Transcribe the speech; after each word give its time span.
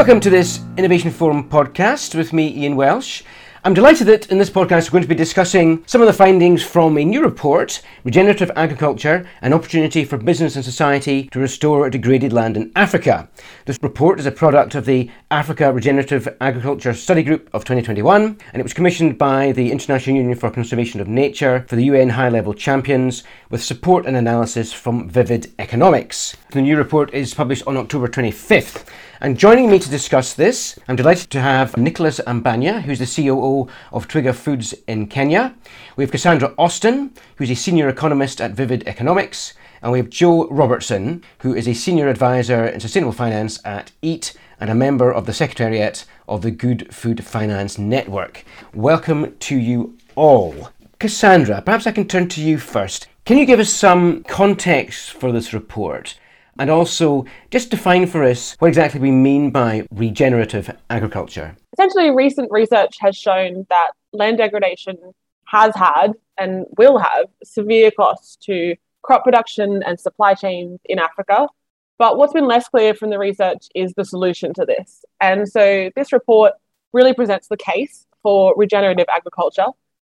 Welcome 0.00 0.20
to 0.20 0.30
this 0.30 0.60
Innovation 0.78 1.10
Forum 1.10 1.46
podcast 1.46 2.14
with 2.14 2.32
me, 2.32 2.48
Ian 2.56 2.74
Welsh. 2.74 3.22
I'm 3.64 3.74
delighted 3.74 4.06
that 4.06 4.30
in 4.30 4.38
this 4.38 4.48
podcast 4.48 4.88
we're 4.88 4.92
going 4.92 5.02
to 5.02 5.08
be 5.08 5.14
discussing 5.14 5.84
some 5.86 6.00
of 6.00 6.06
the 6.06 6.14
findings 6.14 6.62
from 6.62 6.96
a 6.96 7.04
new 7.04 7.22
report, 7.22 7.82
Regenerative 8.02 8.50
Agriculture, 8.56 9.28
an 9.42 9.52
opportunity 9.52 10.06
for 10.06 10.16
business 10.16 10.56
and 10.56 10.64
society 10.64 11.28
to 11.32 11.38
restore 11.38 11.90
degraded 11.90 12.32
land 12.32 12.56
in 12.56 12.72
Africa. 12.74 13.28
This 13.66 13.78
report 13.82 14.18
is 14.18 14.24
a 14.24 14.32
product 14.32 14.74
of 14.74 14.86
the 14.86 15.10
Africa 15.30 15.70
Regenerative 15.70 16.34
Agriculture 16.40 16.94
Study 16.94 17.22
Group 17.22 17.50
of 17.52 17.66
2021, 17.66 18.22
and 18.22 18.58
it 18.58 18.62
was 18.62 18.72
commissioned 18.72 19.18
by 19.18 19.52
the 19.52 19.70
International 19.70 20.16
Union 20.16 20.38
for 20.38 20.50
Conservation 20.50 21.02
of 21.02 21.08
Nature 21.08 21.66
for 21.68 21.76
the 21.76 21.84
UN 21.84 22.08
High 22.08 22.30
Level 22.30 22.54
Champions, 22.54 23.22
with 23.50 23.62
support 23.62 24.06
and 24.06 24.16
analysis 24.16 24.72
from 24.72 25.10
Vivid 25.10 25.52
Economics. 25.58 26.38
The 26.52 26.62
new 26.62 26.78
report 26.78 27.12
is 27.12 27.34
published 27.34 27.66
on 27.66 27.76
October 27.76 28.08
25th. 28.08 28.86
And 29.22 29.36
joining 29.36 29.70
me 29.70 29.78
to 29.78 29.90
discuss 29.90 30.32
this, 30.32 30.78
I'm 30.88 30.96
delighted 30.96 31.28
to 31.32 31.42
have 31.42 31.76
Nicholas 31.76 32.20
Ambanya, 32.26 32.80
who's 32.80 33.00
the 33.00 33.22
COO 33.22 33.68
of 33.92 34.08
Twiga 34.08 34.34
Foods 34.34 34.72
in 34.86 35.08
Kenya. 35.08 35.54
We 35.94 36.04
have 36.04 36.10
Cassandra 36.10 36.54
Austin, 36.56 37.12
who's 37.36 37.50
a 37.50 37.54
senior 37.54 37.90
economist 37.90 38.40
at 38.40 38.52
Vivid 38.52 38.82
Economics. 38.88 39.52
And 39.82 39.92
we 39.92 39.98
have 39.98 40.08
Joe 40.08 40.48
Robertson, 40.48 41.22
who 41.40 41.54
is 41.54 41.68
a 41.68 41.74
senior 41.74 42.08
advisor 42.08 42.64
in 42.64 42.80
sustainable 42.80 43.12
finance 43.12 43.60
at 43.62 43.92
EAT 44.00 44.32
and 44.58 44.70
a 44.70 44.74
member 44.74 45.12
of 45.12 45.26
the 45.26 45.34
Secretariat 45.34 46.06
of 46.26 46.40
the 46.40 46.50
Good 46.50 46.94
Food 46.94 47.22
Finance 47.22 47.76
Network. 47.76 48.42
Welcome 48.72 49.36
to 49.40 49.54
you 49.54 49.98
all. 50.14 50.70
Cassandra, 50.98 51.60
perhaps 51.60 51.86
I 51.86 51.92
can 51.92 52.08
turn 52.08 52.28
to 52.28 52.40
you 52.40 52.56
first. 52.56 53.06
Can 53.26 53.36
you 53.36 53.44
give 53.44 53.60
us 53.60 53.70
some 53.70 54.24
context 54.24 55.10
for 55.10 55.30
this 55.30 55.52
report? 55.52 56.18
And 56.60 56.70
also 56.70 57.24
just 57.50 57.70
define 57.70 58.06
for 58.06 58.22
us 58.22 58.54
what 58.58 58.68
exactly 58.68 59.00
we 59.00 59.10
mean 59.10 59.50
by 59.50 59.86
regenerative 59.90 60.70
agriculture. 60.90 61.56
Essentially, 61.72 62.10
recent 62.10 62.52
research 62.52 62.96
has 63.00 63.16
shown 63.16 63.66
that 63.70 63.92
land 64.12 64.36
degradation 64.36 64.96
has 65.46 65.74
had 65.74 66.12
and 66.36 66.66
will 66.76 66.98
have 66.98 67.26
severe 67.42 67.90
costs 67.90 68.36
to 68.36 68.76
crop 69.02 69.24
production 69.24 69.82
and 69.84 69.98
supply 69.98 70.34
chains 70.34 70.78
in 70.84 70.98
Africa. 70.98 71.48
But 71.98 72.18
what's 72.18 72.34
been 72.34 72.46
less 72.46 72.68
clear 72.68 72.94
from 72.94 73.08
the 73.08 73.18
research 73.18 73.68
is 73.74 73.94
the 73.94 74.04
solution 74.04 74.52
to 74.54 74.66
this. 74.66 75.02
And 75.20 75.48
so 75.48 75.90
this 75.96 76.12
report 76.12 76.52
really 76.92 77.14
presents 77.14 77.48
the 77.48 77.56
case 77.56 78.06
for 78.22 78.54
regenerative 78.56 79.06
agriculture, 79.10 79.66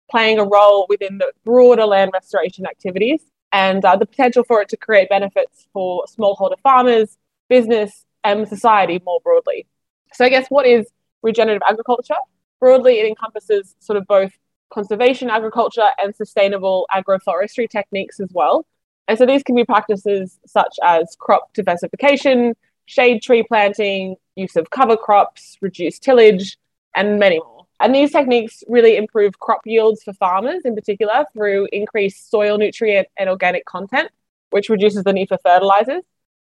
playing 0.09 0.37
a 0.37 0.43
role 0.43 0.85
within 0.89 1.17
the 1.17 1.31
broader 1.45 1.85
land 1.85 2.11
restoration 2.13 2.65
activities 2.65 3.21
and 3.51 3.83
uh, 3.83 3.95
the 3.95 4.05
potential 4.05 4.43
for 4.43 4.61
it 4.61 4.69
to 4.69 4.77
create 4.77 5.09
benefits 5.09 5.67
for 5.73 6.05
smallholder 6.05 6.59
farmers, 6.63 7.17
business, 7.49 8.05
and 8.23 8.47
society 8.47 9.01
more 9.05 9.19
broadly. 9.23 9.67
So, 10.13 10.25
I 10.25 10.29
guess 10.29 10.47
what 10.49 10.65
is 10.65 10.87
regenerative 11.21 11.63
agriculture? 11.67 12.15
Broadly, 12.59 12.99
it 12.99 13.07
encompasses 13.07 13.75
sort 13.79 13.97
of 13.97 14.05
both 14.07 14.31
conservation 14.71 15.29
agriculture 15.29 15.89
and 15.99 16.15
sustainable 16.15 16.87
agroforestry 16.93 17.69
techniques 17.69 18.19
as 18.19 18.29
well. 18.31 18.65
And 19.07 19.17
so 19.17 19.25
these 19.25 19.43
can 19.43 19.55
be 19.55 19.65
practices 19.65 20.39
such 20.45 20.77
as 20.83 21.15
crop 21.19 21.53
diversification, 21.53 22.55
shade 22.85 23.21
tree 23.21 23.43
planting, 23.43 24.15
use 24.35 24.55
of 24.55 24.69
cover 24.69 24.95
crops, 24.95 25.57
reduced 25.61 26.01
tillage, 26.01 26.57
and 26.95 27.19
many 27.19 27.39
more. 27.39 27.60
And 27.81 27.95
these 27.95 28.11
techniques 28.11 28.63
really 28.67 28.95
improve 28.95 29.39
crop 29.39 29.61
yields 29.65 30.03
for 30.03 30.13
farmers 30.13 30.61
in 30.65 30.75
particular 30.75 31.25
through 31.33 31.67
increased 31.73 32.29
soil 32.29 32.59
nutrient 32.59 33.07
and 33.17 33.27
organic 33.27 33.65
content, 33.65 34.09
which 34.51 34.69
reduces 34.69 35.03
the 35.03 35.13
need 35.13 35.29
for 35.29 35.39
fertilizers. 35.39 36.03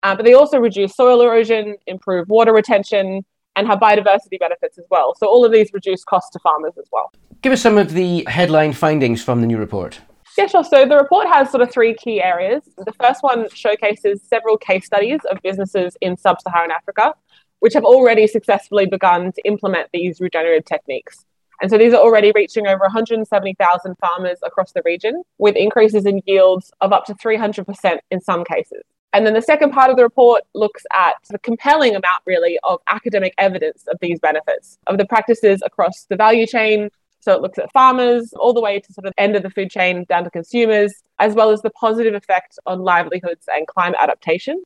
Uh, 0.05 0.15
but 0.15 0.25
they 0.25 0.35
also 0.35 0.59
reduce 0.59 0.95
soil 0.95 1.21
erosion, 1.23 1.75
improve 1.89 2.29
water 2.29 2.53
retention, 2.53 3.25
and 3.57 3.67
have 3.67 3.81
biodiversity 3.81 4.39
benefits 4.39 4.79
as 4.79 4.85
well. 4.89 5.17
So 5.17 5.27
all 5.27 5.45
of 5.45 5.51
these 5.51 5.73
reduce 5.73 6.05
costs 6.05 6.31
to 6.31 6.39
farmers 6.39 6.75
as 6.79 6.87
well. 6.93 7.11
Give 7.43 7.53
us 7.53 7.61
some 7.61 7.77
of 7.77 7.93
the 7.93 8.25
headline 8.29 8.73
findings 8.73 9.23
from 9.23 9.41
the 9.41 9.47
new 9.49 9.59
report. 9.59 9.99
Yeah, 10.39 10.47
sure. 10.47 10.63
So 10.63 10.85
the 10.85 10.97
report 10.97 11.27
has 11.27 11.51
sort 11.51 11.63
of 11.63 11.73
three 11.73 11.95
key 11.95 12.23
areas. 12.23 12.63
The 12.77 12.93
first 12.93 13.23
one 13.23 13.49
showcases 13.53 14.23
several 14.23 14.59
case 14.59 14.85
studies 14.85 15.21
of 15.31 15.41
businesses 15.43 15.97
in 16.03 16.17
sub 16.17 16.41
Saharan 16.43 16.71
Africa 16.71 17.15
which 17.61 17.75
have 17.75 17.85
already 17.85 18.27
successfully 18.27 18.87
begun 18.87 19.33
to 19.33 19.43
implement 19.45 19.89
these 19.93 20.21
regenerative 20.21 20.65
techniques. 20.65 21.25
And 21.61 21.71
so 21.71 21.79
these 21.79 21.95
are 21.95 22.01
already 22.01 22.33
reaching 22.35 22.67
over 22.67 22.81
170,000 22.81 23.97
farmers 23.99 24.39
across 24.43 24.73
the 24.73 24.83
region 24.85 25.23
with 25.39 25.57
increases 25.57 26.05
in 26.05 26.21
yields 26.27 26.71
of 26.81 26.93
up 26.93 27.07
to 27.07 27.15
300% 27.15 27.99
in 28.11 28.21
some 28.21 28.45
cases. 28.45 28.83
And 29.13 29.25
then 29.25 29.33
the 29.33 29.41
second 29.41 29.71
part 29.71 29.91
of 29.91 29.97
the 29.97 30.03
report 30.03 30.43
looks 30.55 30.85
at 30.93 31.15
the 31.31 31.39
compelling 31.39 31.93
amount, 31.93 32.23
really, 32.27 32.59
of 32.65 32.81
academic 32.89 33.33
evidence 33.39 33.87
of 33.91 33.97
these 34.03 34.21
benefits, 34.21 34.79
of 34.87 34.99
the 34.99 35.07
practices 35.07 35.63
across 35.65 36.05
the 36.11 36.17
value 36.17 36.47
chain. 36.47 36.91
So 37.21 37.33
it 37.33 37.41
looks 37.41 37.59
at 37.59 37.73
farmers 37.73 38.35
all 38.35 38.53
the 38.53 38.61
way 38.61 38.79
to 38.79 38.93
sort 38.93 39.07
of 39.07 39.15
end 39.17 39.35
of 39.35 39.43
the 39.43 39.49
food 39.49 39.71
chain 39.71 40.05
down 40.07 40.25
to 40.25 40.31
consumers, 40.31 40.93
as 41.19 41.35
well 41.35 41.51
as 41.51 41.63
the 41.63 41.71
positive 41.71 42.15
effect 42.15 42.59
on 42.67 42.81
livelihoods 42.81 43.49
and 43.49 43.67
climate 43.67 43.99
adaptation. 44.03 44.63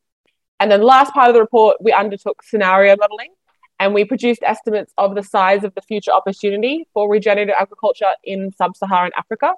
And 0.60 0.70
then, 0.70 0.82
last 0.82 1.12
part 1.14 1.28
of 1.28 1.34
the 1.34 1.40
report, 1.40 1.78
we 1.80 1.92
undertook 1.92 2.42
scenario 2.42 2.94
modeling 2.96 3.30
and 3.80 3.94
we 3.94 4.04
produced 4.04 4.42
estimates 4.44 4.92
of 4.98 5.14
the 5.14 5.22
size 5.22 5.64
of 5.64 5.74
the 5.74 5.80
future 5.80 6.12
opportunity 6.12 6.86
for 6.92 7.10
regenerative 7.10 7.54
agriculture 7.58 8.12
in 8.22 8.52
sub 8.52 8.76
Saharan 8.76 9.10
Africa. 9.16 9.54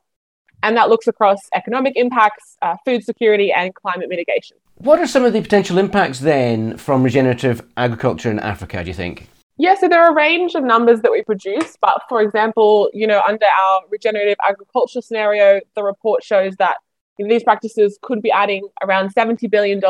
And 0.63 0.77
that 0.77 0.89
looks 0.89 1.09
across 1.09 1.41
economic 1.57 1.95
impacts, 1.97 2.57
uh, 2.63 2.77
food 2.85 3.05
security, 3.05 3.53
and 3.53 3.75
climate 3.75 4.09
mitigation. 4.09 4.57
What 4.77 5.01
are 5.01 5.09
some 5.09 5.25
of 5.25 5.33
the 5.33 5.43
potential 5.43 5.77
impacts 5.77 6.21
then 6.21 6.77
from 6.77 7.03
regenerative 7.03 7.63
agriculture 7.77 8.31
in 8.31 8.39
Africa, 8.39 8.85
do 8.85 8.89
you 8.89 8.95
think? 8.95 9.27
Yeah, 9.59 9.75
so 9.75 9.89
there 9.89 10.03
are 10.03 10.13
a 10.13 10.15
range 10.15 10.55
of 10.55 10.63
numbers 10.63 11.01
that 11.03 11.11
we 11.11 11.23
produce, 11.25 11.77
but 11.81 12.03
for 12.09 12.23
example, 12.23 12.91
you 12.95 13.09
know, 13.09 13.23
under 13.27 13.45
our 13.47 13.83
regenerative 13.91 14.37
agriculture 14.49 15.01
scenario, 15.01 15.61
the 15.75 15.83
report 15.83 16.23
shows 16.23 16.55
that 16.57 16.77
these 17.19 17.45
practices 17.45 17.99
could 18.03 18.23
be 18.23 18.31
adding 18.31 18.69
around 18.83 19.15
$70 19.15 19.51
billion 19.51 19.81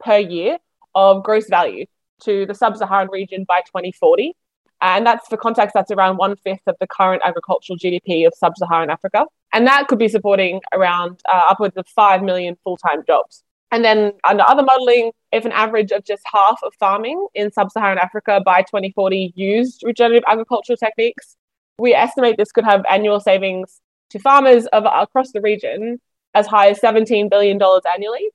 per 0.00 0.18
year 0.18 0.58
of 0.94 1.22
gross 1.22 1.48
value 1.48 1.86
to 2.22 2.46
the 2.46 2.54
sub 2.54 2.76
Saharan 2.76 3.08
region 3.10 3.44
by 3.46 3.60
2040. 3.66 4.34
And 4.82 5.06
that's 5.06 5.28
for 5.28 5.36
context, 5.36 5.74
that's 5.74 5.90
around 5.90 6.16
one 6.16 6.36
fifth 6.36 6.62
of 6.66 6.76
the 6.80 6.86
current 6.86 7.22
agricultural 7.24 7.78
GDP 7.78 8.26
of 8.26 8.32
sub 8.34 8.56
Saharan 8.56 8.90
Africa. 8.90 9.26
And 9.52 9.66
that 9.66 9.88
could 9.88 9.98
be 9.98 10.08
supporting 10.08 10.60
around 10.72 11.20
uh, 11.28 11.42
upwards 11.50 11.76
of 11.76 11.86
5 11.88 12.22
million 12.22 12.56
full 12.64 12.76
time 12.76 13.02
jobs. 13.06 13.44
And 13.72 13.84
then 13.84 14.12
under 14.24 14.42
other 14.42 14.62
modeling, 14.62 15.12
if 15.32 15.44
an 15.44 15.52
average 15.52 15.92
of 15.92 16.04
just 16.04 16.22
half 16.32 16.58
of 16.62 16.72
farming 16.80 17.26
in 17.34 17.52
sub 17.52 17.70
Saharan 17.70 17.98
Africa 17.98 18.40
by 18.44 18.62
2040 18.62 19.32
used 19.36 19.82
regenerative 19.84 20.24
agricultural 20.26 20.76
techniques, 20.76 21.36
we 21.78 21.94
estimate 21.94 22.36
this 22.36 22.52
could 22.52 22.64
have 22.64 22.84
annual 22.90 23.20
savings 23.20 23.80
to 24.10 24.18
farmers 24.18 24.66
of, 24.66 24.84
across 24.86 25.32
the 25.32 25.40
region 25.40 26.00
as 26.34 26.46
high 26.46 26.68
as 26.68 26.80
$17 26.80 27.30
billion 27.30 27.60
annually, 27.92 28.30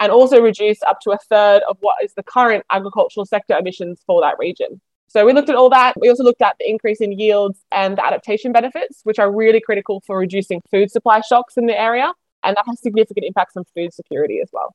and 0.00 0.10
also 0.10 0.40
reduce 0.40 0.82
up 0.82 1.00
to 1.00 1.10
a 1.10 1.18
third 1.28 1.62
of 1.68 1.76
what 1.80 1.96
is 2.02 2.12
the 2.14 2.22
current 2.22 2.64
agricultural 2.70 3.24
sector 3.26 3.56
emissions 3.56 4.02
for 4.06 4.20
that 4.20 4.36
region. 4.38 4.80
So 5.08 5.26
we 5.26 5.34
looked 5.34 5.50
at 5.50 5.56
all 5.56 5.68
that. 5.70 5.94
We 6.00 6.08
also 6.08 6.24
looked 6.24 6.40
at 6.40 6.56
the 6.58 6.68
increase 6.68 7.02
in 7.02 7.12
yields 7.12 7.60
and 7.70 7.98
the 7.98 8.04
adaptation 8.04 8.50
benefits, 8.50 9.00
which 9.04 9.18
are 9.18 9.30
really 9.30 9.60
critical 9.60 10.02
for 10.06 10.16
reducing 10.16 10.62
food 10.70 10.90
supply 10.90 11.20
shocks 11.20 11.58
in 11.58 11.66
the 11.66 11.78
area. 11.78 12.12
And 12.42 12.56
that 12.56 12.64
has 12.66 12.80
significant 12.80 13.26
impacts 13.26 13.56
on 13.56 13.64
food 13.74 13.92
security 13.92 14.40
as 14.40 14.48
well. 14.52 14.74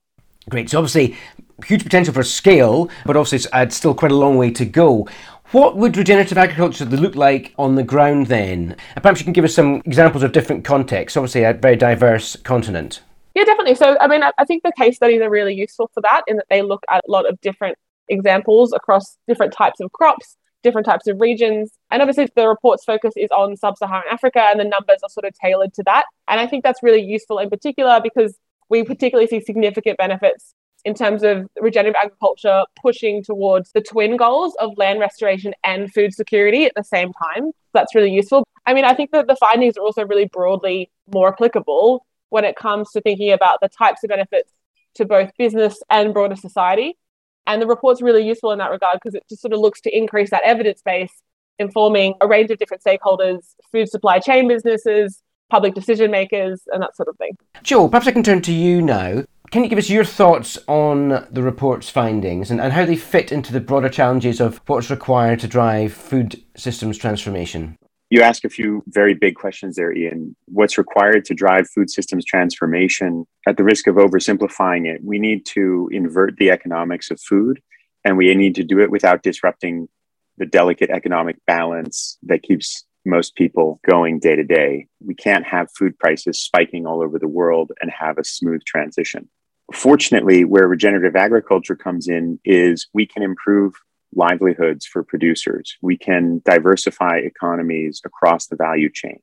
Great. 0.50 0.70
So 0.70 0.78
obviously, 0.78 1.18
huge 1.66 1.84
potential 1.84 2.14
for 2.14 2.24
scale, 2.24 2.90
but 3.06 3.18
obviously 3.18 3.38
it's 3.38 3.48
uh, 3.52 3.68
still 3.70 3.94
quite 3.94 4.12
a 4.12 4.16
long 4.16 4.38
way 4.38 4.52
to 4.52 4.64
go. 4.64 5.08
What 5.54 5.78
would 5.78 5.96
regenerative 5.96 6.38
agriculture 6.38 6.84
look 6.84 7.16
like 7.16 7.54
on 7.58 7.76
the 7.76 7.84
ground 7.84 8.28
then? 8.28 8.76
Perhaps 8.98 9.22
you 9.22 9.24
can 9.24 9.32
give 9.32 9.46
us 9.46 9.54
some 9.54 9.82
examples 9.86 10.22
of 10.22 10.34
different 10.34 10.66
contexts, 10.66 11.16
obviously 11.16 11.44
a 11.44 11.54
very 11.54 11.78
diverse 11.78 12.36
continent. 12.36 13.02
Yeah, 13.34 13.46
definitely. 13.46 13.76
So, 13.76 13.98
I 14.02 14.08
mean, 14.08 14.24
I 14.24 14.44
think 14.44 14.64
the 14.64 14.74
case 14.78 14.98
studies 14.98 15.22
are 15.22 15.30
really 15.30 15.56
useful 15.56 15.90
for 15.94 16.02
that 16.02 16.24
in 16.28 16.36
that 16.36 16.48
they 16.50 16.64
look 16.64 16.84
at 16.92 17.02
a 17.08 17.12
lot 17.12 17.30
of 17.30 17.40
different 17.40 17.78
examples 18.10 18.74
across 18.74 19.18
different 19.26 19.54
types 19.54 19.80
of 19.80 19.90
crops, 19.94 20.36
different 20.64 20.86
types 20.86 21.08
of 21.08 21.22
regions. 21.22 21.72
And 21.92 22.02
obviously, 22.02 22.28
the 22.36 22.50
report's 22.50 22.84
focus 22.84 23.14
is 23.16 23.30
on 23.32 23.56
sub 23.56 23.78
Saharan 23.78 24.04
Africa, 24.12 24.42
and 24.42 24.60
the 24.60 24.66
numbers 24.66 25.00
are 25.02 25.10
sort 25.10 25.26
of 25.26 25.34
tailored 25.34 25.74
to 25.76 25.84
that. 25.84 26.04
And 26.28 26.42
I 26.42 26.48
think 26.48 26.66
that's 26.66 26.84
really 26.84 27.02
useful 27.02 27.40
in 27.40 27.50
particular 27.50 28.02
because 28.04 28.38
we 28.68 28.84
particularly 28.84 29.28
see 29.28 29.40
significant 29.40 29.98
benefits 29.98 30.54
in 30.86 30.94
terms 30.94 31.24
of 31.24 31.48
regenerative 31.60 32.00
agriculture 32.02 32.64
pushing 32.82 33.24
towards 33.24 33.72
the 33.72 33.82
twin 33.82 34.18
goals 34.18 34.56
of 34.60 34.78
land 34.78 35.00
restoration 35.00 35.54
and 35.64 35.92
food 35.94 36.14
security 36.14 36.66
at 36.66 36.74
the 36.76 36.84
same 36.84 37.12
time. 37.14 37.52
That's 37.74 37.94
really 37.96 38.12
useful. 38.12 38.48
I 38.66 38.74
mean, 38.74 38.86
I 38.86 38.94
think 38.94 39.12
that 39.12 39.28
the 39.28 39.36
findings 39.36 39.78
are 39.78 39.82
also 39.82 40.06
really 40.06 40.26
broadly 40.26 40.90
more 41.14 41.30
applicable 41.30 42.06
when 42.30 42.44
it 42.44 42.56
comes 42.56 42.92
to 42.92 43.02
thinking 43.02 43.32
about 43.32 43.60
the 43.62 43.70
types 43.70 44.04
of 44.04 44.10
benefits 44.10 44.52
to 44.96 45.06
both 45.06 45.32
business 45.38 45.82
and 45.90 46.14
broader 46.14 46.36
society. 46.36 46.98
And 47.46 47.62
the 47.62 47.68
report's 47.68 48.02
really 48.02 48.28
useful 48.28 48.52
in 48.52 48.60
that 48.60 48.72
regard 48.72 49.00
because 49.02 49.16
it 49.16 49.24
just 49.30 49.42
sort 49.42 49.54
of 49.54 49.60
looks 49.60 49.80
to 49.82 49.98
increase 49.98 50.30
that 50.32 50.44
evidence 50.44 50.82
base, 50.82 51.22
informing 51.60 52.16
a 52.20 52.28
range 52.28 52.52
of 52.52 52.60
different 52.60 52.84
stakeholders, 52.84 53.56
food 53.72 53.90
supply 53.90 54.20
chain 54.20 54.50
businesses, 54.50 55.24
public 55.50 55.74
decision 55.74 56.12
makers, 56.12 56.64
and 56.74 56.84
that 56.84 56.96
sort 56.96 57.08
of 57.08 57.16
thing. 57.18 57.38
Joe, 57.64 57.88
perhaps 57.88 58.08
I 58.08 58.12
can 58.12 58.24
turn 58.24 58.42
to 58.42 58.52
you 58.52 58.82
now. 58.82 59.24
Can 59.50 59.64
you 59.64 59.70
give 59.70 59.80
us 59.80 59.90
your 59.90 60.04
thoughts 60.04 60.58
on 60.68 61.26
the 61.32 61.42
report's 61.42 61.90
findings 61.90 62.52
and, 62.52 62.60
and 62.60 62.74
how 62.74 62.86
they 62.86 62.98
fit 62.98 63.32
into 63.32 63.54
the 63.54 63.62
broader 63.62 63.88
challenges 63.88 64.42
of 64.42 64.60
what's 64.68 64.90
required 64.90 65.40
to 65.40 65.48
drive 65.48 65.94
food 65.94 66.44
systems 66.58 66.98
transformation? 66.98 67.78
You 68.10 68.22
ask 68.22 68.44
a 68.44 68.50
few 68.50 68.84
very 68.88 69.14
big 69.14 69.36
questions 69.36 69.78
there, 69.78 69.94
Ian. 69.94 70.36
What's 70.48 70.78
required 70.78 71.24
to 71.26 71.34
drive 71.34 71.70
food 71.70 71.90
systems 71.90 72.26
transformation? 72.26 73.26
At 73.48 73.56
the 73.56 73.64
risk 73.64 73.88
of 73.88 73.96
oversimplifying 73.96 74.86
it, 74.86 75.02
we 75.04 75.18
need 75.18 75.46
to 75.48 75.90
invert 75.94 76.36
the 76.38 76.52
economics 76.52 77.10
of 77.10 77.20
food, 77.20 77.62
and 78.04 78.18
we 78.18 78.34
need 78.36 78.56
to 78.56 78.64
do 78.64 78.80
it 78.80 78.92
without 78.92 79.24
disrupting 79.24 79.88
the 80.38 80.46
delicate 80.46 80.90
economic 80.90 81.38
balance 81.46 82.18
that 82.24 82.44
keeps 82.44 82.86
most 83.08 83.36
people 83.36 83.80
going 83.90 84.20
day 84.20 84.36
to 84.36 84.44
day. 84.44 84.88
We 85.04 85.16
can't 85.16 85.46
have 85.46 85.72
food 85.72 85.98
prices 85.98 86.40
spiking 86.40 86.86
all 86.86 87.02
over 87.02 87.18
the 87.18 87.28
world 87.28 87.72
and 87.82 87.90
have 87.92 88.18
a 88.18 88.24
smooth 88.24 88.64
transition. 88.66 89.30
Fortunately, 89.74 90.46
where 90.46 90.68
regenerative 90.68 91.16
agriculture 91.16 91.76
comes 91.76 92.08
in 92.08 92.40
is 92.46 92.88
we 92.94 93.06
can 93.06 93.24
improve 93.24 93.74
livelihoods 94.14 94.86
for 94.86 95.04
producers. 95.04 95.78
We 95.82 95.98
can 95.98 96.42
diversify 96.46 97.18
economies 97.18 98.02
across 98.06 98.48
the 98.48 98.56
value 98.56 98.90
chain. 98.94 99.20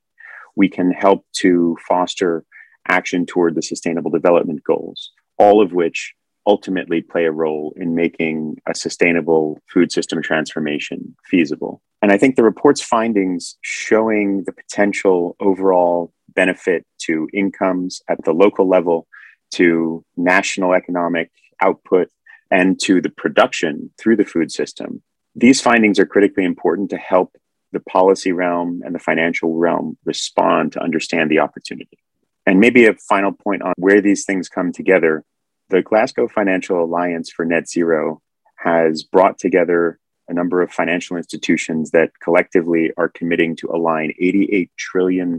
We 0.56 0.69
can 0.69 0.90
help 0.90 1.25
to 1.38 1.76
foster 1.86 2.44
action 2.88 3.26
toward 3.26 3.54
the 3.54 3.62
sustainable 3.62 4.10
development 4.10 4.62
goals, 4.64 5.10
all 5.38 5.62
of 5.62 5.72
which 5.72 6.14
ultimately 6.46 7.00
play 7.00 7.25
a 7.25 7.32
role 7.32 7.73
in 7.76 7.94
making 7.94 8.56
a 8.69 8.75
sustainable 8.75 9.61
food 9.69 9.91
system 9.91 10.23
transformation 10.23 11.17
feasible. 11.25 11.81
And 12.02 12.12
I 12.12 12.19
think 12.19 12.37
the 12.37 12.43
report's 12.43 12.82
findings 12.82 13.56
showing 13.62 14.44
the 14.44 14.52
potential 14.52 15.37
overall 15.41 16.12
benefit 16.35 16.85
to 17.02 17.29
incomes 17.32 18.02
at 18.08 18.23
the 18.25 18.32
local 18.32 18.69
level, 18.69 19.06
to 19.52 20.05
national 20.17 20.75
economic 20.75 21.31
output, 21.61 22.11
and 22.50 22.79
to 22.81 23.00
the 23.00 23.11
production 23.11 23.91
through 23.99 24.17
the 24.17 24.25
food 24.25 24.52
system. 24.52 25.02
These 25.35 25.61
findings 25.61 25.99
are 25.99 26.06
critically 26.06 26.44
important 26.44 26.91
to 26.91 26.96
help 26.96 27.37
the 27.73 27.81
policy 27.81 28.32
realm 28.32 28.82
and 28.85 28.94
the 28.94 29.00
financial 29.00 29.56
realm 29.56 29.99
respond 30.05 30.73
to 30.73 30.82
understand 30.82 31.31
the 31.31 31.41
opportunity. 31.41 31.99
And 32.46 32.61
maybe 32.61 32.87
a 32.87 32.94
final 32.94 33.32
point 33.32 33.62
on 33.62 33.73
where 33.76 34.00
these 34.00 34.25
things 34.25 34.49
come 34.49 34.73
together. 34.73 35.25
The 35.70 35.82
Glasgow 35.82 36.28
Financial 36.28 36.82
Alliance 36.82 37.31
for 37.31 37.44
Net 37.44 37.69
Zero 37.69 38.20
has 38.56 39.02
brought 39.02 39.38
together 39.38 39.99
a 40.28 40.34
number 40.34 40.62
of 40.62 40.70
financial 40.70 41.16
institutions 41.16 41.90
that 41.90 42.11
collectively 42.22 42.90
are 42.96 43.08
committing 43.08 43.56
to 43.56 43.69
align 43.69 44.12
$88 44.20 44.70
trillion 44.76 45.38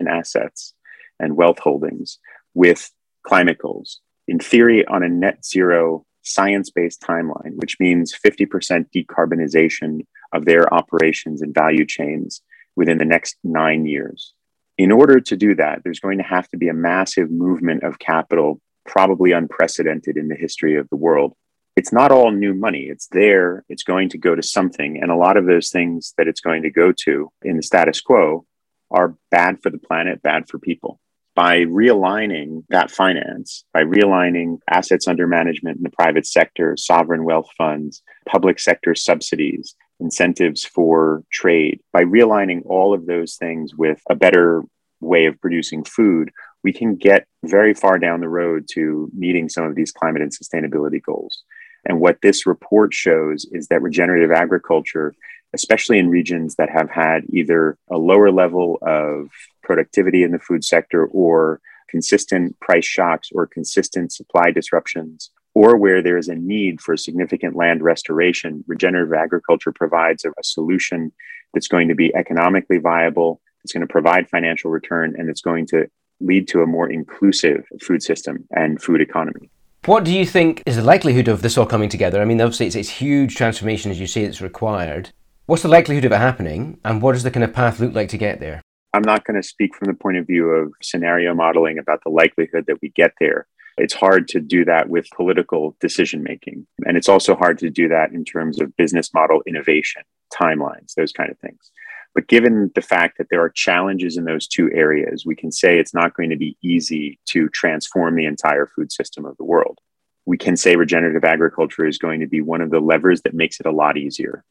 in 0.00 0.08
assets 0.08 0.74
and 1.20 1.36
wealth 1.36 1.58
holdings 1.58 2.18
with 2.54 2.90
climate 3.22 3.58
goals. 3.58 4.00
In 4.26 4.38
theory, 4.38 4.84
on 4.86 5.02
a 5.02 5.08
net 5.08 5.44
zero 5.44 6.04
science 6.22 6.70
based 6.70 7.00
timeline, 7.00 7.56
which 7.56 7.80
means 7.80 8.14
50% 8.14 8.86
decarbonization 8.94 10.00
of 10.32 10.44
their 10.44 10.72
operations 10.72 11.42
and 11.42 11.54
value 11.54 11.86
chains 11.86 12.42
within 12.76 12.98
the 12.98 13.04
next 13.04 13.36
nine 13.42 13.86
years. 13.86 14.34
In 14.76 14.92
order 14.92 15.20
to 15.20 15.36
do 15.36 15.54
that, 15.56 15.82
there's 15.82 16.00
going 16.00 16.18
to 16.18 16.24
have 16.24 16.48
to 16.50 16.56
be 16.56 16.68
a 16.68 16.74
massive 16.74 17.30
movement 17.30 17.82
of 17.82 17.98
capital, 17.98 18.60
probably 18.88 19.30
unprecedented 19.30 20.16
in 20.16 20.26
the 20.26 20.34
history 20.34 20.76
of 20.76 20.88
the 20.88 20.96
world. 20.96 21.34
It's 21.76 21.92
not 21.92 22.10
all 22.10 22.32
new 22.32 22.54
money. 22.54 22.88
It's 22.90 23.06
there. 23.12 23.64
It's 23.68 23.84
going 23.84 24.08
to 24.08 24.18
go 24.18 24.34
to 24.34 24.42
something. 24.42 25.00
And 25.00 25.12
a 25.12 25.16
lot 25.16 25.36
of 25.36 25.46
those 25.46 25.70
things 25.70 26.12
that 26.18 26.26
it's 26.26 26.40
going 26.40 26.62
to 26.64 26.70
go 26.70 26.92
to 27.04 27.30
in 27.42 27.56
the 27.56 27.62
status 27.62 28.00
quo 28.00 28.44
are 28.90 29.14
bad 29.30 29.62
for 29.62 29.70
the 29.70 29.78
planet, 29.78 30.22
bad 30.22 30.48
for 30.48 30.58
people 30.58 30.98
by 31.38 31.58
realigning 31.66 32.64
that 32.68 32.90
finance, 32.90 33.64
by 33.72 33.82
realigning 33.82 34.58
assets 34.68 35.06
under 35.06 35.24
management 35.24 35.76
in 35.76 35.84
the 35.84 35.90
private 35.90 36.26
sector, 36.26 36.76
sovereign 36.76 37.22
wealth 37.22 37.48
funds, 37.56 38.02
public 38.28 38.58
sector 38.58 38.92
subsidies, 38.96 39.76
incentives 40.00 40.64
for 40.64 41.22
trade, 41.30 41.78
by 41.92 42.02
realigning 42.02 42.62
all 42.66 42.92
of 42.92 43.06
those 43.06 43.36
things 43.36 43.72
with 43.76 44.02
a 44.10 44.16
better 44.16 44.64
way 45.00 45.26
of 45.26 45.40
producing 45.40 45.84
food, 45.84 46.32
we 46.64 46.72
can 46.72 46.96
get 46.96 47.26
very 47.44 47.74
far 47.74 47.98
down 47.98 48.20
the 48.20 48.28
road 48.28 48.66
to 48.72 49.10
meeting 49.14 49.48
some 49.48 49.64
of 49.64 49.74
these 49.74 49.92
climate 49.92 50.22
and 50.22 50.32
sustainability 50.32 51.02
goals. 51.02 51.42
And 51.84 52.00
what 52.00 52.18
this 52.20 52.46
report 52.46 52.92
shows 52.92 53.46
is 53.52 53.68
that 53.68 53.82
regenerative 53.82 54.32
agriculture 54.32 55.14
especially 55.54 55.98
in 55.98 56.08
regions 56.08 56.56
that 56.56 56.70
have 56.70 56.90
had 56.90 57.24
either 57.30 57.78
a 57.90 57.96
lower 57.96 58.30
level 58.30 58.78
of 58.82 59.28
productivity 59.62 60.22
in 60.22 60.32
the 60.32 60.38
food 60.38 60.64
sector 60.64 61.06
or 61.06 61.60
consistent 61.88 62.58
price 62.60 62.84
shocks 62.84 63.30
or 63.34 63.46
consistent 63.46 64.12
supply 64.12 64.50
disruptions, 64.50 65.30
or 65.54 65.76
where 65.76 66.02
there 66.02 66.18
is 66.18 66.28
a 66.28 66.34
need 66.34 66.80
for 66.80 66.96
significant 66.96 67.56
land 67.56 67.82
restoration, 67.82 68.62
regenerative 68.66 69.14
agriculture 69.14 69.72
provides 69.72 70.24
a, 70.24 70.32
solution 70.42 71.10
that's 71.54 71.68
going 71.68 71.88
to 71.88 71.94
be 71.94 72.14
economically 72.14 72.78
viable, 72.78 73.40
it's 73.64 73.72
going 73.72 73.86
to 73.86 73.90
provide 73.90 74.28
financial 74.28 74.70
return, 74.70 75.14
and 75.16 75.30
it's 75.30 75.40
going 75.40 75.66
to 75.66 75.88
lead 76.20 76.48
to 76.48 76.62
a 76.62 76.66
more 76.66 76.90
inclusive 76.90 77.64
food 77.80 78.02
system 78.02 78.46
and 78.50 78.80
food 78.82 79.00
economy. 79.00 79.50
What 79.84 80.04
do 80.04 80.12
you 80.12 80.26
think 80.26 80.62
is 80.66 80.76
the 80.76 80.82
likelihood 80.82 81.28
of 81.28 81.42
this 81.42 81.56
all 81.56 81.66
coming 81.66 81.88
together? 81.88 82.20
I 82.20 82.24
mean, 82.24 82.40
obviously, 82.40 82.66
it's, 82.66 82.76
it's 82.76 82.90
huge 82.90 83.36
transformation, 83.36 83.90
as 83.90 84.00
you 84.00 84.06
say, 84.06 84.24
that's 84.24 84.40
required. 84.40 85.10
What's 85.46 85.62
the 85.62 85.68
likelihood 85.68 86.04
of 86.04 86.12
it 86.12 86.18
happening, 86.18 86.78
and 86.84 87.00
what 87.00 87.12
does 87.12 87.22
the 87.22 87.30
kind 87.30 87.44
of 87.44 87.54
path 87.54 87.80
look 87.80 87.94
like 87.94 88.08
to 88.10 88.18
get 88.18 88.40
there? 88.40 88.60
I'm 88.92 89.02
not 89.02 89.24
going 89.24 89.40
to 89.40 89.46
speak 89.46 89.74
from 89.74 89.86
the 89.86 89.94
point 89.94 90.16
of 90.16 90.26
view 90.26 90.50
of 90.50 90.72
scenario 90.82 91.34
modeling 91.34 91.78
about 91.78 92.02
the 92.04 92.10
likelihood 92.10 92.64
that 92.66 92.82
we 92.82 92.90
get 92.90 93.12
there. 93.20 93.46
It's 93.76 93.94
hard 93.94 94.28
to 94.28 94.40
do 94.40 94.64
that 94.64 94.88
with 94.88 95.08
political 95.10 95.76
decision 95.80 96.22
making. 96.22 96.66
And 96.84 96.96
it's 96.96 97.08
also 97.08 97.36
hard 97.36 97.58
to 97.58 97.70
do 97.70 97.88
that 97.88 98.12
in 98.12 98.24
terms 98.24 98.60
of 98.60 98.76
business 98.76 99.14
model 99.14 99.42
innovation, 99.46 100.02
timelines, 100.32 100.94
those 100.94 101.12
kind 101.12 101.30
of 101.30 101.38
things. 101.38 101.70
But 102.18 102.26
given 102.26 102.72
the 102.74 102.82
fact 102.82 103.16
that 103.18 103.28
there 103.30 103.42
are 103.42 103.48
challenges 103.48 104.16
in 104.16 104.24
those 104.24 104.48
two 104.48 104.68
areas, 104.72 105.24
we 105.24 105.36
can 105.36 105.52
say 105.52 105.78
it's 105.78 105.94
not 105.94 106.14
going 106.14 106.30
to 106.30 106.36
be 106.36 106.56
easy 106.64 107.20
to 107.26 107.48
transform 107.50 108.16
the 108.16 108.26
entire 108.26 108.66
food 108.66 108.90
system 108.90 109.24
of 109.24 109.36
the 109.36 109.44
world. 109.44 109.78
We 110.26 110.36
can 110.36 110.56
say 110.56 110.74
regenerative 110.74 111.22
agriculture 111.22 111.86
is 111.86 111.96
going 111.96 112.18
to 112.18 112.26
be 112.26 112.40
one 112.40 112.60
of 112.60 112.70
the 112.70 112.80
levers 112.80 113.22
that 113.22 113.34
makes 113.34 113.60
it 113.60 113.66
a 113.66 113.70
lot 113.70 113.96
easier. 113.96 114.42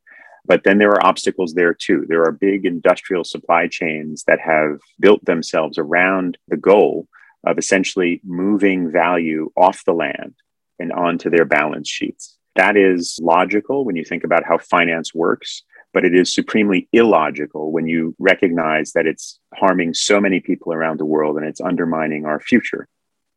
But 0.46 0.64
then 0.64 0.78
there 0.78 0.92
are 0.92 1.06
obstacles 1.06 1.56
there 1.56 1.74
too. 1.74 2.06
There 2.08 2.24
are 2.24 2.32
big 2.32 2.66
industrial 2.66 3.26
supply 3.26 3.68
chains 3.68 4.24
that 4.28 4.40
have 4.40 4.80
built 5.02 5.26
themselves 5.26 5.78
around 5.78 6.38
the 6.48 6.56
goal 6.56 7.06
of 7.46 7.58
essentially 7.58 8.22
moving 8.24 8.90
value 8.90 9.52
off 9.58 9.84
the 9.84 9.92
land 9.92 10.36
and 10.80 10.94
onto 10.94 11.30
their 11.30 11.44
balance 11.44 11.90
sheets. 11.90 12.38
That 12.56 12.78
is 12.78 13.20
logical 13.22 13.84
when 13.84 13.98
you 13.98 14.06
think 14.06 14.24
about 14.24 14.46
how 14.46 14.58
finance 14.58 15.14
works, 15.14 15.64
but 15.98 16.06
it 16.06 16.14
is 16.14 16.32
supremely 16.32 16.88
illogical 16.94 17.72
when 17.72 17.88
you 17.88 18.16
recognize 18.20 18.92
that 18.92 19.08
it's 19.08 19.40
harming 19.56 19.96
so 19.96 20.22
many 20.22 20.40
people 20.40 20.72
around 20.72 21.00
the 21.00 21.06
world 21.06 21.38
and 21.38 21.46
it's 21.48 21.60
undermining 21.60 22.24
our 22.24 22.40
future. 22.40 22.88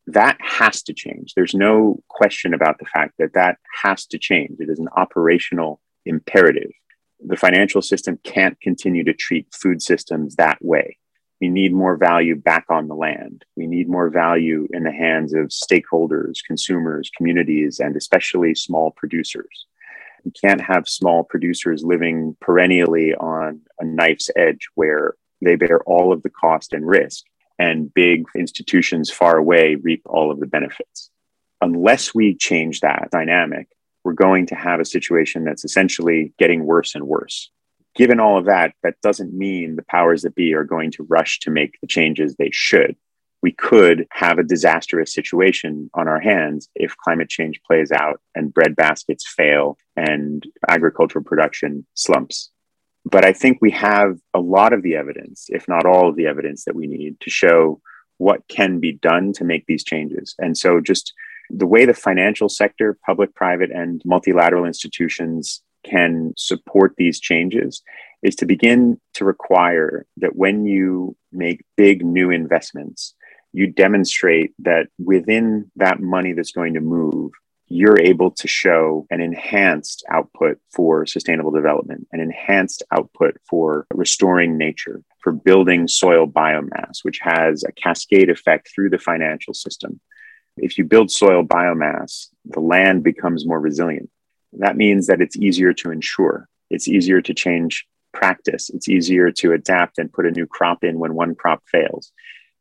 That 0.07 0.37
has 0.41 0.83
to 0.83 0.93
change. 0.93 1.33
There's 1.33 1.55
no 1.55 2.03
question 2.09 2.53
about 2.53 2.79
the 2.79 2.85
fact 2.85 3.15
that 3.19 3.33
that 3.33 3.57
has 3.83 4.05
to 4.09 4.19
change. 4.19 4.61
It 4.61 4.69
is 4.69 4.79
an 4.79 4.89
operational 4.95 5.81
imperative 6.05 6.73
the 7.25 7.37
financial 7.37 7.83
system 7.83 8.19
can't 8.25 8.61
continue 8.61 9.05
to 9.05 9.13
treat 9.13 9.47
food 9.53 9.83
systems 9.83 10.37
that 10.37 10.59
way. 10.61 10.99
We 11.41 11.49
need 11.49 11.73
more 11.73 11.97
value 11.97 12.37
back 12.37 12.67
on 12.69 12.89
the 12.89 12.95
land. 12.95 13.45
We 13.57 13.67
need 13.67 13.89
more 13.89 14.11
value 14.11 14.69
in 14.73 14.85
the 14.85 14.93
hands 14.93 15.33
of 15.33 15.49
stakeholders, 15.49 16.39
consumers, 16.47 17.11
communities, 17.17 17.81
and 17.81 17.97
especially 17.97 18.55
small 18.55 18.91
producers. 18.91 19.67
We 20.25 20.33
can't 20.33 20.61
have 20.61 20.89
small 20.89 21.25
producers 21.25 21.83
living 21.85 22.37
perennially 22.41 23.15
on 23.15 23.63
a 23.79 23.85
knife's 23.85 24.31
edge 24.37 24.69
where 24.75 25.15
they 25.43 25.57
bear 25.57 25.83
all 25.85 26.13
of 26.13 26.23
the 26.23 26.31
cost 26.31 26.73
and 26.73 26.87
risk, 26.87 27.25
and 27.59 27.93
big 27.93 28.25
institutions 28.37 29.11
far 29.11 29.37
away 29.37 29.77
reap 29.77 30.03
all 30.07 30.31
of 30.31 30.41
the 30.41 30.47
benefits. 30.47 31.11
Unless 31.61 32.15
we 32.15 32.35
change 32.35 32.81
that 32.81 33.09
dynamic, 33.11 33.69
we're 34.05 34.13
going 34.13 34.47
to 34.47 34.55
have 34.55 34.81
a 34.81 34.85
situation 34.85 35.45
that's 35.45 35.65
essentially 35.65 36.33
getting 36.39 36.65
worse 36.65 36.95
and 36.95 37.07
worse. 37.07 37.51
Given 37.95 38.21
all 38.21 38.39
of 38.39 38.47
that, 38.47 38.73
that 38.83 39.01
doesn't 39.03 39.35
mean 39.35 39.77
the 39.77 39.83
powers 39.83 40.23
that 40.23 40.35
be 40.35 40.55
are 40.55 40.65
going 40.65 40.91
to 40.93 41.03
rush 41.05 41.41
to 41.41 41.51
make 41.51 41.79
the 41.81 41.87
changes 41.87 42.37
they 42.37 42.51
should. 42.53 42.97
We 43.43 43.53
could 43.53 44.07
have 44.11 44.39
a 44.39 44.45
disastrous 44.45 45.15
situation 45.15 45.91
on 45.95 46.09
our 46.09 46.21
hands 46.21 46.69
if 46.75 46.97
climate 46.97 47.29
change 47.29 47.61
plays 47.67 47.91
out 47.91 48.21
and 48.35 48.53
bread 48.53 48.77
baskets 48.77 49.27
fail 49.27 49.79
and 49.97 50.47
agricultural 50.69 51.25
production 51.25 51.87
slumps. 51.95 52.51
But 53.05 53.25
I 53.25 53.33
think 53.33 53.59
we 53.61 53.71
have 53.71 54.19
a 54.35 54.41
lot 54.41 54.73
of 54.73 54.83
the 54.83 54.95
evidence, 54.95 55.47
if 55.49 55.67
not 55.69 55.87
all 55.87 56.09
of 56.09 56.17
the 56.17 56.27
evidence 56.27 56.65
that 56.65 56.77
we 56.77 56.87
need 56.87 57.19
to 57.21 57.31
show 57.31 57.81
what 58.19 58.47
can 58.49 58.79
be 58.79 58.93
done 58.93 59.33
to 59.33 59.45
make 59.45 59.65
these 59.67 59.85
changes. 59.85 60.35
And 60.39 60.57
so 60.57 60.81
just 60.81 61.15
the 61.49 61.67
way 61.67 61.87
the 61.87 61.95
financial 61.95 62.51
sector, 62.51 62.99
public, 63.07 63.35
private, 63.35 63.71
and 63.71 64.03
multilateral 64.05 64.67
institutions 64.67 65.63
can 65.85 66.35
support 66.37 66.95
these 66.99 67.19
changes 67.19 67.83
is 68.23 68.37
to 68.37 68.47
begin 68.47 69.01
to 69.15 69.25
require 69.25 70.07
that 70.19 70.37
when 70.37 70.67
you 70.67 71.17
make 71.33 71.65
big 71.77 72.05
new 72.05 72.31
investments, 72.31 73.15
you 73.53 73.67
demonstrate 73.67 74.53
that 74.61 74.87
within 74.99 75.71
that 75.77 76.01
money 76.01 76.33
that's 76.33 76.53
going 76.53 76.75
to 76.75 76.81
move, 76.81 77.33
you're 77.73 78.01
able 78.01 78.33
to 78.33 78.49
show 78.49 79.07
an 79.11 79.21
enhanced 79.21 80.05
output 80.11 80.59
for 80.73 81.07
sustainable 81.07 81.53
development, 81.53 82.07
an 82.13 82.21
enhanced 82.21 82.83
output 82.93 83.37
for 83.49 83.87
restoring 83.95 84.59
nature, 84.59 85.03
for 85.21 85.33
building 85.33 85.87
soil 85.87 86.27
biomass, 86.27 87.05
which 87.05 87.21
has 87.23 87.63
a 87.63 87.73
cascade 87.73 88.29
effect 88.29 88.69
through 88.75 88.91
the 88.91 88.99
financial 88.99 89.55
system. 89.55 90.01
If 90.57 90.79
you 90.79 90.85
build 90.85 91.13
soil 91.13 91.45
biomass, 91.45 92.27
the 92.45 92.61
land 92.61 93.05
becomes 93.05 93.47
more 93.47 93.61
resilient. 93.61 94.11
That 94.55 94.77
means 94.77 95.07
that 95.07 95.21
it's 95.21 95.37
easier 95.37 95.73
to 95.75 95.93
insure, 95.93 96.49
it's 96.71 96.89
easier 96.89 97.21
to 97.23 97.35
change 97.35 97.87
practice, 98.13 98.69
it's 98.71 98.89
easier 98.89 99.31
to 99.31 99.53
adapt 99.53 99.99
and 99.99 100.13
put 100.13 100.27
a 100.27 100.33
new 100.33 100.47
crop 100.47 100.83
in 100.83 100.99
when 100.99 101.15
one 101.15 101.37
crop 101.37 101.63
fails. 101.67 102.11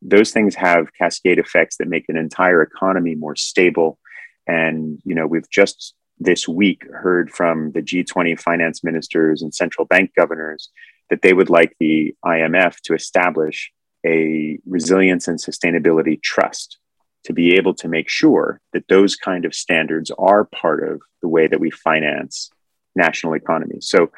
Those 0.02 0.32
things 0.32 0.56
have 0.56 0.94
cascade 0.94 1.40
effects 1.40 1.78
that 1.78 1.88
make 1.88 2.06
an 2.08 2.18
entire 2.18 2.62
economy 2.62 3.16
more 3.16 3.36
stable 3.36 4.00
and, 4.48 5.00
you 5.06 5.14
know, 5.14 5.28
we've 5.28 5.50
just 5.50 5.94
this 6.20 6.48
week 6.48 6.84
heard 6.92 7.30
from 7.30 7.72
the 7.72 7.82
G20 7.82 8.40
finance 8.40 8.84
ministers 8.84 9.42
and 9.42 9.54
central 9.54 9.86
bank 9.86 10.12
governors 10.18 10.70
that 11.10 11.22
they 11.22 11.34
would 11.34 11.50
like 11.50 11.76
the 11.80 12.16
IMF 12.26 12.78
to 12.82 12.94
establish 12.94 13.72
a 14.06 14.60
resilience 14.66 15.28
and 15.28 15.40
sustainability 15.40 16.22
trust 16.22 16.78
to 17.26 17.34
be 17.34 17.56
able 17.56 17.74
to 17.76 17.88
make 17.88 18.10
sure 18.10 18.60
that 18.74 18.88
those 18.88 19.16
kind 19.16 19.46
of 19.46 19.54
standards 19.54 20.12
are 20.18 20.46
part 20.46 20.88
of 20.88 21.02
the 21.22 21.28
way 21.28 21.48
that 21.48 21.60
we 21.60 21.70
finance 21.70 22.50
national 22.96 23.34
economies. 23.34 23.88
So 23.88 24.12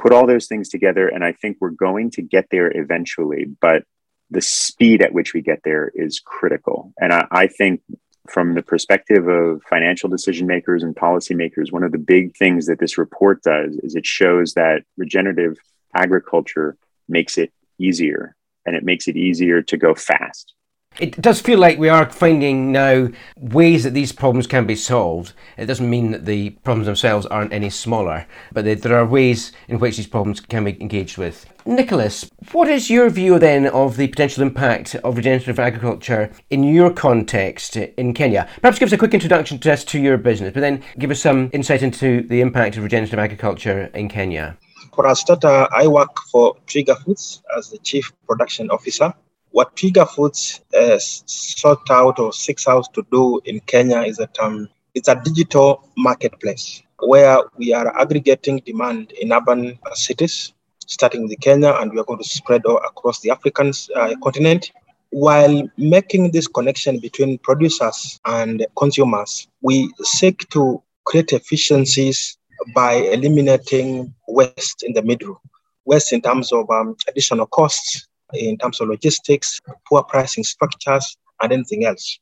put 0.00 0.12
all 0.12 0.26
those 0.26 0.46
things 0.46 0.68
together 0.68 1.08
and 1.08 1.24
I 1.24 1.32
think 1.32 1.56
we're 1.60 1.70
going 1.70 2.10
to 2.12 2.22
get 2.22 2.46
there 2.50 2.70
eventually, 2.76 3.46
but 3.60 3.84
the 4.30 4.40
speed 4.40 5.02
at 5.02 5.12
which 5.12 5.34
we 5.34 5.40
get 5.40 5.60
there 5.64 5.90
is 5.94 6.20
critical. 6.20 6.92
And 7.00 7.12
I, 7.12 7.26
I 7.30 7.46
think 7.46 7.80
from 8.28 8.54
the 8.54 8.62
perspective 8.62 9.28
of 9.28 9.62
financial 9.62 10.08
decision 10.08 10.46
makers 10.46 10.82
and 10.82 10.96
policymakers, 10.96 11.70
one 11.70 11.84
of 11.84 11.92
the 11.92 11.98
big 11.98 12.36
things 12.36 12.66
that 12.66 12.80
this 12.80 12.98
report 12.98 13.42
does 13.42 13.78
is 13.82 13.94
it 13.94 14.06
shows 14.06 14.54
that 14.54 14.82
regenerative 14.96 15.58
agriculture 15.94 16.76
makes 17.08 17.38
it 17.38 17.52
easier 17.78 18.34
and 18.64 18.74
it 18.74 18.84
makes 18.84 19.06
it 19.06 19.16
easier 19.16 19.62
to 19.62 19.76
go 19.76 19.94
fast. 19.94 20.54
It 20.98 21.20
does 21.20 21.42
feel 21.42 21.58
like 21.58 21.78
we 21.78 21.90
are 21.90 22.10
finding 22.10 22.72
now 22.72 23.08
ways 23.36 23.84
that 23.84 23.92
these 23.92 24.12
problems 24.12 24.46
can 24.46 24.66
be 24.66 24.74
solved. 24.74 25.34
It 25.58 25.66
doesn't 25.66 25.90
mean 25.90 26.10
that 26.12 26.24
the 26.24 26.50
problems 26.64 26.86
themselves 26.86 27.26
aren't 27.26 27.52
any 27.52 27.68
smaller, 27.68 28.26
but 28.50 28.64
there 28.64 28.96
are 28.96 29.04
ways 29.04 29.52
in 29.68 29.78
which 29.78 29.98
these 29.98 30.06
problems 30.06 30.40
can 30.40 30.64
be 30.64 30.80
engaged 30.80 31.18
with. 31.18 31.44
Nicholas, 31.66 32.30
what 32.52 32.68
is 32.68 32.88
your 32.88 33.10
view 33.10 33.38
then 33.38 33.66
of 33.66 33.98
the 33.98 34.08
potential 34.08 34.42
impact 34.42 34.94
of 34.94 35.18
regenerative 35.18 35.58
agriculture 35.58 36.30
in 36.48 36.64
your 36.64 36.90
context 36.90 37.76
in 37.76 38.14
Kenya? 38.14 38.48
Perhaps 38.62 38.78
give 38.78 38.86
us 38.86 38.92
a 38.94 38.98
quick 38.98 39.12
introduction 39.12 39.58
to 39.58 39.72
us 39.72 39.84
to 39.84 39.98
your 39.98 40.16
business, 40.16 40.54
but 40.54 40.60
then 40.60 40.82
give 40.98 41.10
us 41.10 41.20
some 41.20 41.50
insight 41.52 41.82
into 41.82 42.22
the 42.22 42.40
impact 42.40 42.78
of 42.78 42.82
regenerative 42.82 43.18
agriculture 43.18 43.90
in 43.92 44.08
Kenya. 44.08 44.56
For 44.94 45.04
a 45.06 45.14
starter, 45.14 45.68
I 45.74 45.86
work 45.88 46.16
for 46.32 46.56
Twiga 46.66 46.96
Foods 47.04 47.42
as 47.54 47.68
the 47.68 47.76
Chief 47.78 48.10
Production 48.26 48.70
Officer 48.70 49.12
what 49.56 49.74
Twiga 49.74 50.06
Foods 50.06 50.60
uh, 50.78 50.98
sought 50.98 51.90
out 51.90 52.18
or 52.18 52.30
seeks 52.30 52.68
out 52.68 52.92
to 52.92 53.02
do 53.10 53.40
in 53.46 53.58
Kenya 53.60 54.02
is 54.02 54.18
that 54.18 54.38
um, 54.38 54.68
it's 54.94 55.08
a 55.08 55.18
digital 55.24 55.88
marketplace 55.96 56.82
where 56.98 57.38
we 57.56 57.72
are 57.72 57.88
aggregating 57.98 58.58
demand 58.66 59.12
in 59.12 59.32
urban 59.32 59.78
uh, 59.86 59.94
cities, 59.94 60.52
starting 60.86 61.22
with 61.26 61.40
Kenya, 61.40 61.74
and 61.80 61.90
we 61.90 61.98
are 61.98 62.04
going 62.04 62.18
to 62.18 62.28
spread 62.28 62.66
across 62.66 63.20
the 63.20 63.30
African 63.30 63.72
uh, 63.94 64.14
continent. 64.22 64.72
While 65.08 65.62
making 65.78 66.32
this 66.32 66.48
connection 66.48 66.98
between 66.98 67.38
producers 67.38 68.20
and 68.26 68.66
consumers, 68.76 69.48
we 69.62 69.90
seek 70.02 70.46
to 70.50 70.82
create 71.04 71.32
efficiencies 71.32 72.36
by 72.74 72.92
eliminating 72.92 74.12
waste 74.28 74.82
in 74.82 74.92
the 74.92 75.00
middle, 75.00 75.40
waste 75.86 76.12
in 76.12 76.20
terms 76.20 76.52
of 76.52 76.68
um, 76.68 76.94
additional 77.08 77.46
costs 77.46 78.06
in 78.34 78.58
terms 78.58 78.80
of 78.80 78.88
logistics, 78.88 79.60
poor 79.88 80.02
pricing 80.02 80.44
structures, 80.44 81.16
and 81.42 81.52
anything 81.52 81.84
else. 81.84 82.18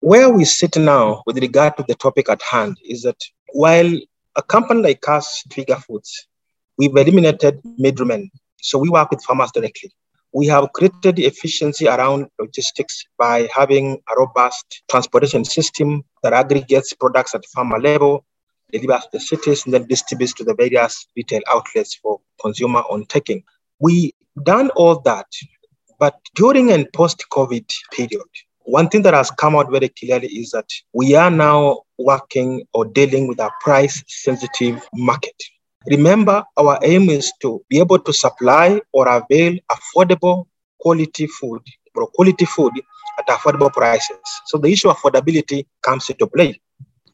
Where 0.00 0.30
we 0.30 0.44
sit 0.44 0.76
now 0.76 1.22
with 1.26 1.38
regard 1.38 1.76
to 1.76 1.84
the 1.88 1.94
topic 1.94 2.28
at 2.28 2.40
hand 2.42 2.78
is 2.84 3.02
that 3.02 3.20
while 3.52 3.90
a 4.36 4.42
company 4.42 4.80
like 4.80 5.08
us, 5.08 5.42
Twiga 5.48 5.82
Foods, 5.82 6.28
we've 6.76 6.96
eliminated 6.96 7.60
middlemen. 7.76 8.30
So 8.60 8.78
we 8.78 8.88
work 8.88 9.10
with 9.10 9.24
farmers 9.24 9.50
directly. 9.52 9.90
We 10.32 10.46
have 10.46 10.72
created 10.72 11.18
efficiency 11.18 11.88
around 11.88 12.28
logistics 12.38 13.04
by 13.16 13.48
having 13.52 14.00
a 14.08 14.18
robust 14.18 14.82
transportation 14.88 15.44
system 15.44 16.04
that 16.22 16.32
aggregates 16.32 16.92
products 16.92 17.34
at 17.34 17.46
farmer 17.46 17.80
level, 17.80 18.24
delivers 18.70 19.04
to 19.04 19.08
the 19.14 19.20
cities, 19.20 19.64
and 19.64 19.74
then 19.74 19.86
distributes 19.86 20.34
to 20.34 20.44
the 20.44 20.54
various 20.54 21.06
retail 21.16 21.40
outlets 21.48 21.94
for 21.94 22.20
consumer 22.40 22.80
on 22.90 23.06
taking. 23.06 23.42
We 23.80 24.12
done 24.42 24.70
all 24.70 25.00
that, 25.00 25.26
but 25.98 26.14
during 26.34 26.72
and 26.72 26.92
post 26.92 27.24
COVID 27.30 27.70
period, 27.92 28.22
one 28.62 28.88
thing 28.88 29.02
that 29.02 29.14
has 29.14 29.30
come 29.30 29.56
out 29.56 29.70
very 29.70 29.88
clearly 29.88 30.28
is 30.28 30.50
that 30.50 30.70
we 30.92 31.14
are 31.14 31.30
now 31.30 31.82
working 31.98 32.64
or 32.74 32.84
dealing 32.84 33.26
with 33.26 33.40
a 33.40 33.50
price 33.60 34.02
sensitive 34.06 34.86
market. 34.94 35.34
Remember, 35.86 36.44
our 36.56 36.78
aim 36.82 37.08
is 37.08 37.32
to 37.40 37.64
be 37.68 37.78
able 37.78 37.98
to 38.00 38.12
supply 38.12 38.80
or 38.92 39.08
avail 39.08 39.58
affordable 39.70 40.46
quality 40.78 41.26
food 41.26 41.62
or 41.94 42.06
quality 42.08 42.44
food 42.44 42.72
at 43.18 43.26
affordable 43.28 43.72
prices. 43.72 44.18
So 44.46 44.58
the 44.58 44.68
issue 44.68 44.90
of 44.90 44.96
affordability 44.96 45.66
comes 45.82 46.10
into 46.10 46.26
play. 46.26 46.60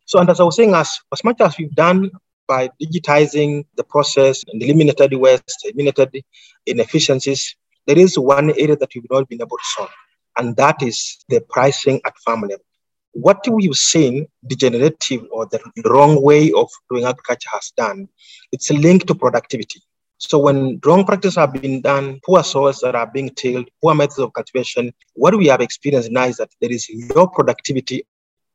So, 0.06 0.18
and 0.18 0.28
as 0.28 0.40
I 0.40 0.44
was 0.44 0.56
saying, 0.56 0.74
as, 0.74 0.98
as 1.12 1.24
much 1.24 1.40
as 1.40 1.56
we've 1.56 1.74
done 1.74 2.10
by 2.46 2.70
digitizing 2.82 3.64
the 3.76 3.84
process 3.84 4.44
and 4.48 4.62
eliminated 4.62 5.14
waste, 5.14 5.64
eliminated 5.64 6.22
inefficiencies, 6.66 7.56
there 7.86 7.98
is 7.98 8.18
one 8.18 8.50
area 8.50 8.76
that 8.76 8.90
we've 8.94 9.06
not 9.10 9.28
been 9.28 9.42
able 9.42 9.56
to 9.56 9.64
solve, 9.76 9.90
and 10.38 10.56
that 10.56 10.82
is 10.82 11.24
the 11.28 11.40
pricing 11.50 12.00
at 12.06 12.16
farm 12.18 12.42
level. 12.42 12.64
What 13.12 13.46
we've 13.48 13.74
seen, 13.74 14.26
degenerative 14.46 15.26
or 15.30 15.46
the 15.46 15.60
wrong 15.84 16.20
way 16.22 16.50
of 16.52 16.68
doing 16.90 17.04
agriculture 17.04 17.50
has 17.52 17.72
done, 17.76 18.08
it's 18.50 18.70
linked 18.70 19.06
to 19.08 19.14
productivity. 19.14 19.80
So 20.18 20.38
when 20.38 20.80
wrong 20.84 21.04
practices 21.04 21.36
have 21.36 21.52
been 21.52 21.80
done, 21.82 22.20
poor 22.24 22.42
soils 22.42 22.80
that 22.80 22.94
are 22.94 23.06
being 23.06 23.30
tilled, 23.30 23.68
poor 23.82 23.94
methods 23.94 24.18
of 24.20 24.32
cultivation, 24.32 24.92
what 25.14 25.36
we 25.36 25.46
have 25.48 25.60
experienced 25.60 26.10
now 26.10 26.24
is 26.24 26.38
that 26.38 26.50
there 26.60 26.72
is 26.72 26.90
low 27.14 27.26
productivity 27.26 28.06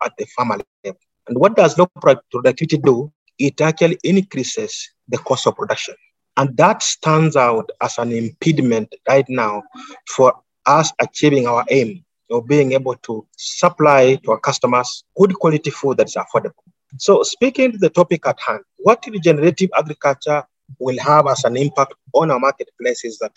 at 0.04 0.14
the 0.18 0.26
farmer 0.26 0.58
level. 0.84 1.00
And 1.28 1.38
what 1.38 1.56
does 1.56 1.78
low 1.78 1.86
productivity 2.02 2.78
do? 2.78 3.12
It 3.40 3.60
actually 3.62 3.98
increases 4.04 4.90
the 5.08 5.18
cost 5.18 5.48
of 5.48 5.56
production. 5.56 5.96
And 6.38 6.56
that 6.58 6.84
stands 6.84 7.36
out 7.36 7.70
as 7.82 7.98
an 7.98 8.12
impediment 8.12 8.94
right 9.08 9.28
now 9.28 9.64
for 10.08 10.34
us 10.66 10.92
achieving 11.00 11.48
our 11.48 11.66
aim 11.70 12.04
of 12.32 12.48
being 12.48 12.74
able 12.74 12.96
to 12.96 13.26
supply 13.38 14.16
to 14.24 14.32
our 14.32 14.40
customers 14.40 15.04
good 15.18 15.34
quality 15.36 15.72
food 15.72 15.98
that 15.98 16.08
is 16.08 16.16
affordable. 16.16 16.64
So, 16.98 17.24
speaking 17.24 17.72
to 17.72 17.78
the 17.78 17.90
topic 17.90 18.26
at 18.28 18.40
hand, 18.40 18.62
what 18.78 19.04
regenerative 19.12 19.70
agriculture 19.78 20.44
will 20.80 20.98
have 21.00 21.28
as 21.28 21.44
an 21.44 21.58
impact 21.58 21.94
on 22.14 22.32
our 22.32 22.40
marketplace 22.40 23.04
is 23.04 23.18
that 23.20 23.36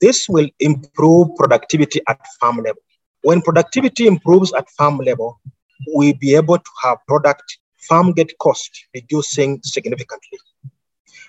this 0.00 0.28
will 0.28 0.48
improve 0.60 1.28
productivity 1.36 2.00
at 2.08 2.18
farm 2.40 2.56
level. 2.58 2.82
When 3.22 3.42
productivity 3.42 4.06
improves 4.06 4.52
at 4.54 4.68
farm 4.70 4.98
level, 4.98 5.40
we'll 5.88 6.14
be 6.14 6.34
able 6.34 6.58
to 6.58 6.70
have 6.82 6.98
product 7.06 7.58
farm 7.88 8.12
gate 8.12 8.34
cost 8.38 8.86
reducing 8.94 9.60
significantly. 9.62 10.38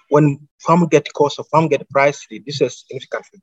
When 0.09 0.47
farm 0.59 0.87
gate 0.87 1.09
cost 1.13 1.39
or 1.39 1.45
farm 1.45 1.67
gate 1.69 1.89
price 1.89 2.25
reduces 2.29 2.79
significantly, 2.79 3.41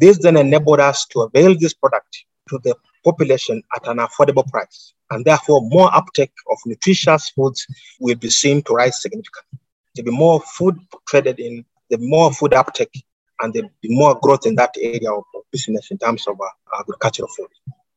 this 0.00 0.18
then 0.18 0.36
enabled 0.36 0.80
us 0.80 1.06
to 1.10 1.20
avail 1.22 1.56
this 1.58 1.74
product 1.74 2.24
to 2.48 2.58
the 2.64 2.74
population 3.04 3.62
at 3.76 3.86
an 3.86 3.98
affordable 3.98 4.46
price. 4.48 4.94
And 5.10 5.24
therefore, 5.24 5.60
more 5.62 5.94
uptake 5.94 6.32
of 6.50 6.58
nutritious 6.66 7.30
foods 7.30 7.66
will 8.00 8.16
be 8.16 8.30
seen 8.30 8.62
to 8.62 8.72
rise 8.72 9.02
significantly. 9.02 9.60
There'll 9.94 10.10
be 10.10 10.16
more 10.16 10.40
food 10.40 10.76
traded 11.06 11.38
in, 11.38 11.64
the 11.90 11.98
more 11.98 12.32
food 12.32 12.54
uptake, 12.54 13.04
and 13.40 13.52
there'll 13.52 13.70
be 13.80 13.94
more 13.94 14.18
growth 14.20 14.46
in 14.46 14.54
that 14.56 14.74
area 14.80 15.12
of 15.12 15.24
business 15.52 15.90
in 15.90 15.98
terms 15.98 16.26
of 16.26 16.40
uh, 16.40 16.80
agricultural 16.80 17.28
food. 17.36 17.48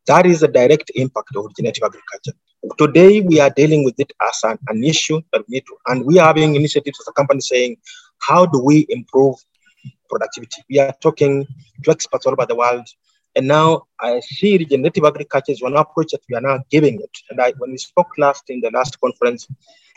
That 0.09 0.25
is 0.25 0.41
a 0.41 0.47
direct 0.47 0.91
impact 0.95 1.35
of 1.35 1.45
regenerative 1.45 1.83
agriculture. 1.83 2.33
Today, 2.79 3.21
we 3.21 3.39
are 3.39 3.51
dealing 3.51 3.83
with 3.83 3.99
it 3.99 4.11
as 4.27 4.39
an, 4.43 4.57
an 4.67 4.83
issue 4.83 5.21
that 5.31 5.41
we 5.47 5.57
need 5.57 5.65
to, 5.67 5.77
and 5.85 6.03
we 6.03 6.17
are 6.17 6.25
having 6.25 6.55
initiatives 6.55 6.99
as 6.99 7.07
a 7.07 7.11
company 7.11 7.41
saying, 7.41 7.77
how 8.17 8.47
do 8.47 8.59
we 8.59 8.87
improve 8.89 9.35
productivity? 10.09 10.63
We 10.67 10.79
are 10.79 10.95
talking 10.99 11.45
to 11.83 11.91
experts 11.91 12.25
all 12.25 12.33
over 12.33 12.47
the 12.47 12.55
world. 12.55 12.87
And 13.35 13.47
now 13.47 13.83
I 13.99 14.19
see 14.21 14.57
regenerative 14.57 15.05
agriculture 15.05 15.51
is 15.51 15.61
one 15.61 15.77
approach 15.77 16.09
that 16.13 16.21
we 16.27 16.35
are 16.35 16.41
now 16.41 16.57
giving 16.71 16.99
it. 16.99 17.15
And 17.29 17.39
I, 17.39 17.53
when 17.59 17.69
we 17.69 17.77
spoke 17.77 18.09
last 18.17 18.45
in 18.49 18.61
the 18.61 18.71
last 18.71 18.99
conference, 18.99 19.47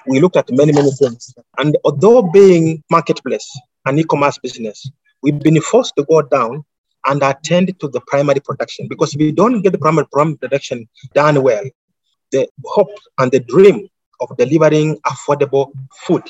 we 0.07 0.21
looked 0.21 0.37
at 0.37 0.50
many, 0.50 0.73
many 0.73 0.90
things. 0.90 1.35
And 1.57 1.78
although 1.85 2.21
being 2.21 2.85
marketplace, 2.90 3.49
an 3.87 3.99
e-commerce 3.99 4.37
business, 4.37 4.90
we've 5.23 5.40
been 5.40 5.59
forced 5.62 5.97
to 5.97 6.04
go 6.04 6.21
down 6.21 6.66
and 7.06 7.23
attend 7.23 7.78
to 7.80 7.88
the 7.88 8.00
primary 8.06 8.40
production. 8.40 8.88
Because 8.88 9.14
if 9.14 9.21
you 9.21 9.32
don't 9.32 9.62
get 9.62 9.73
the 9.73 9.78
primary, 9.78 10.06
primary 10.12 10.37
production 10.37 10.88
done 11.14 11.42
well, 11.42 11.64
the 12.30 12.49
hope 12.64 12.90
and 13.18 13.30
the 13.30 13.40
dream 13.40 13.88
of 14.21 14.37
delivering 14.37 14.99
affordable 15.00 15.73
food 16.06 16.23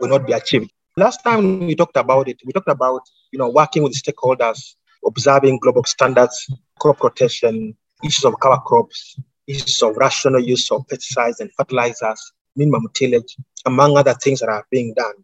will 0.00 0.08
not 0.08 0.26
be 0.26 0.32
achieved. 0.32 0.70
Last 0.96 1.22
time 1.24 1.66
we 1.66 1.74
talked 1.74 1.96
about 1.96 2.28
it, 2.28 2.40
we 2.44 2.52
talked 2.52 2.68
about 2.68 3.02
you 3.32 3.38
know 3.38 3.50
working 3.50 3.82
with 3.82 3.94
stakeholders, 3.94 4.76
observing 5.04 5.58
global 5.58 5.84
standards, 5.84 6.48
crop 6.78 7.02
rotation, 7.02 7.76
issues 8.04 8.24
of 8.24 8.38
cover 8.40 8.60
crops, 8.64 9.16
issues 9.46 9.82
of 9.82 9.96
rational 9.96 10.40
use 10.40 10.70
of 10.70 10.86
pesticides 10.86 11.40
and 11.40 11.50
fertilizers, 11.56 12.32
minimum 12.56 12.86
tillage, 12.94 13.36
among 13.66 13.96
other 13.96 14.14
things 14.14 14.40
that 14.40 14.48
are 14.48 14.66
being 14.70 14.94
done 14.94 15.14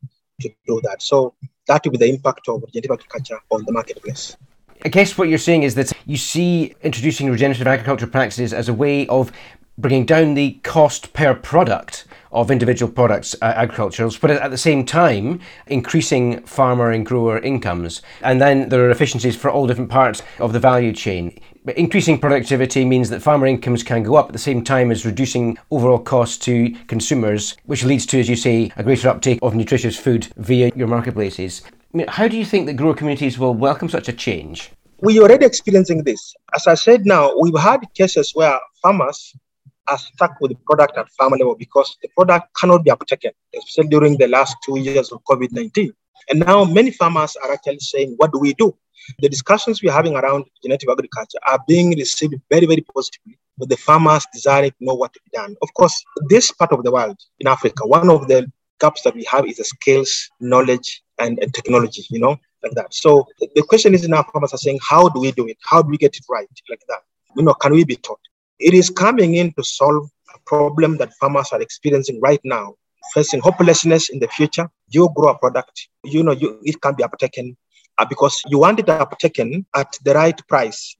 to 0.40 0.50
do 0.66 0.80
that. 0.82 1.02
So 1.02 1.34
that 1.66 1.84
will 1.84 1.92
be 1.92 1.98
the 1.98 2.08
impact 2.08 2.48
of 2.48 2.62
regenerative 2.62 2.90
agriculture 2.92 3.38
on 3.50 3.64
the 3.64 3.72
marketplace. 3.72 4.36
I 4.82 4.88
guess 4.88 5.18
what 5.18 5.28
you're 5.28 5.38
saying 5.38 5.62
is 5.62 5.74
that 5.74 5.92
you 6.06 6.16
see 6.16 6.74
introducing 6.82 7.30
regenerative 7.30 7.66
agriculture 7.66 8.06
practices 8.06 8.54
as 8.54 8.68
a 8.68 8.74
way 8.74 9.06
of 9.08 9.30
bringing 9.76 10.06
down 10.06 10.32
the 10.32 10.52
cost 10.62 11.12
per 11.12 11.34
product 11.34 12.06
of 12.32 12.50
individual 12.50 12.90
products, 12.90 13.34
uh, 13.42 13.52
agriculturals, 13.54 14.18
but 14.18 14.30
at 14.30 14.50
the 14.50 14.56
same 14.56 14.86
time 14.86 15.38
increasing 15.66 16.40
farmer 16.46 16.90
and 16.92 17.04
grower 17.04 17.38
incomes. 17.40 18.00
And 18.22 18.40
then 18.40 18.70
there 18.70 18.86
are 18.86 18.90
efficiencies 18.90 19.36
for 19.36 19.50
all 19.50 19.66
different 19.66 19.90
parts 19.90 20.22
of 20.38 20.54
the 20.54 20.60
value 20.60 20.92
chain. 20.92 21.38
But 21.62 21.76
increasing 21.76 22.18
productivity 22.18 22.86
means 22.86 23.10
that 23.10 23.20
farmer 23.20 23.46
incomes 23.46 23.82
can 23.82 24.02
go 24.02 24.14
up 24.14 24.28
at 24.28 24.32
the 24.32 24.38
same 24.38 24.64
time 24.64 24.90
as 24.90 25.04
reducing 25.04 25.58
overall 25.70 25.98
costs 25.98 26.38
to 26.46 26.70
consumers, 26.86 27.54
which 27.66 27.84
leads 27.84 28.06
to, 28.06 28.20
as 28.20 28.30
you 28.30 28.36
say, 28.36 28.72
a 28.76 28.82
greater 28.82 29.10
uptake 29.10 29.40
of 29.42 29.54
nutritious 29.54 29.98
food 29.98 30.28
via 30.36 30.70
your 30.74 30.88
marketplaces. 30.88 31.62
I 31.92 31.96
mean, 31.96 32.06
how 32.08 32.28
do 32.28 32.36
you 32.36 32.44
think 32.44 32.66
that 32.66 32.74
grower 32.74 32.94
communities 32.94 33.36
will 33.36 33.52
welcome 33.54 33.88
such 33.88 34.08
a 34.08 34.12
change? 34.12 34.70
We're 35.00 35.22
already 35.22 35.44
experiencing 35.44 36.04
this. 36.04 36.34
As 36.54 36.68
I 36.68 36.74
said 36.74 37.04
now, 37.04 37.34
we've 37.36 37.58
had 37.58 37.80
cases 37.94 38.30
where 38.32 38.60
farmers 38.80 39.34
are 39.88 39.98
stuck 39.98 40.36
with 40.40 40.52
the 40.52 40.58
product 40.66 40.96
at 40.96 41.08
farm 41.10 41.32
level 41.32 41.56
because 41.56 41.96
the 42.00 42.08
product 42.16 42.46
cannot 42.56 42.84
be 42.84 42.92
uptaken, 42.92 43.32
especially 43.56 43.88
during 43.88 44.18
the 44.18 44.28
last 44.28 44.56
two 44.64 44.78
years 44.78 45.10
of 45.10 45.20
COVID 45.24 45.48
19. 45.50 45.92
And 46.28 46.40
now 46.40 46.64
many 46.64 46.92
farmers 46.92 47.36
are 47.42 47.52
actually 47.52 47.80
saying, 47.80 48.14
What 48.18 48.32
do 48.32 48.38
we 48.38 48.54
do? 48.54 48.76
The 49.18 49.28
discussions 49.28 49.82
we're 49.82 49.92
having 49.92 50.14
around 50.14 50.44
genetic 50.62 50.88
agriculture 50.88 51.38
are 51.48 51.58
being 51.66 51.90
received 51.96 52.34
very, 52.50 52.66
very 52.66 52.84
positively 52.94 53.36
but 53.58 53.68
the 53.68 53.76
farmers 53.76 54.26
desiring 54.32 54.70
to 54.70 54.76
know 54.80 54.94
what 54.94 55.12
to 55.12 55.20
be 55.22 55.30
done. 55.36 55.54
Of 55.60 55.74
course, 55.74 56.02
this 56.28 56.50
part 56.50 56.72
of 56.72 56.82
the 56.82 56.90
world 56.90 57.18
in 57.40 57.46
Africa, 57.46 57.86
one 57.86 58.08
of 58.08 58.26
the 58.26 58.50
gaps 58.80 59.02
that 59.02 59.14
we 59.14 59.24
have 59.24 59.46
is 59.46 59.58
the 59.58 59.64
skills, 59.64 60.30
knowledge, 60.40 61.02
and, 61.20 61.38
and 61.38 61.52
technology, 61.54 62.04
you 62.10 62.20
know, 62.20 62.36
like 62.62 62.72
that. 62.72 62.92
So 62.92 63.26
the 63.54 63.62
question 63.62 63.94
is 63.94 64.08
now 64.08 64.22
farmers 64.22 64.52
are 64.52 64.58
saying, 64.58 64.80
how 64.88 65.08
do 65.08 65.20
we 65.20 65.32
do 65.32 65.46
it? 65.46 65.58
How 65.62 65.82
do 65.82 65.88
we 65.88 65.96
get 65.96 66.16
it 66.16 66.24
right? 66.28 66.48
Like 66.68 66.82
that. 66.88 67.00
You 67.36 67.42
know, 67.44 67.54
can 67.54 67.72
we 67.72 67.84
be 67.84 67.96
taught? 67.96 68.20
It 68.58 68.74
is 68.74 68.90
coming 68.90 69.34
in 69.36 69.52
to 69.54 69.64
solve 69.64 70.10
a 70.34 70.38
problem 70.46 70.98
that 70.98 71.12
farmers 71.20 71.48
are 71.52 71.62
experiencing 71.62 72.20
right 72.20 72.40
now, 72.44 72.74
facing 73.14 73.40
hopelessness 73.40 74.10
in 74.10 74.18
the 74.18 74.28
future. 74.28 74.68
You 74.88 75.08
grow 75.14 75.30
a 75.30 75.38
product, 75.38 75.88
you 76.04 76.22
know, 76.22 76.32
you, 76.32 76.58
it 76.62 76.80
can 76.80 76.94
be 76.94 77.04
uptaken 77.04 77.56
uh, 77.98 78.04
because 78.04 78.42
you 78.48 78.58
want 78.58 78.80
it 78.80 78.86
uptaken 78.86 79.64
at 79.74 79.96
the 80.04 80.14
right 80.14 80.40
price, 80.48 80.96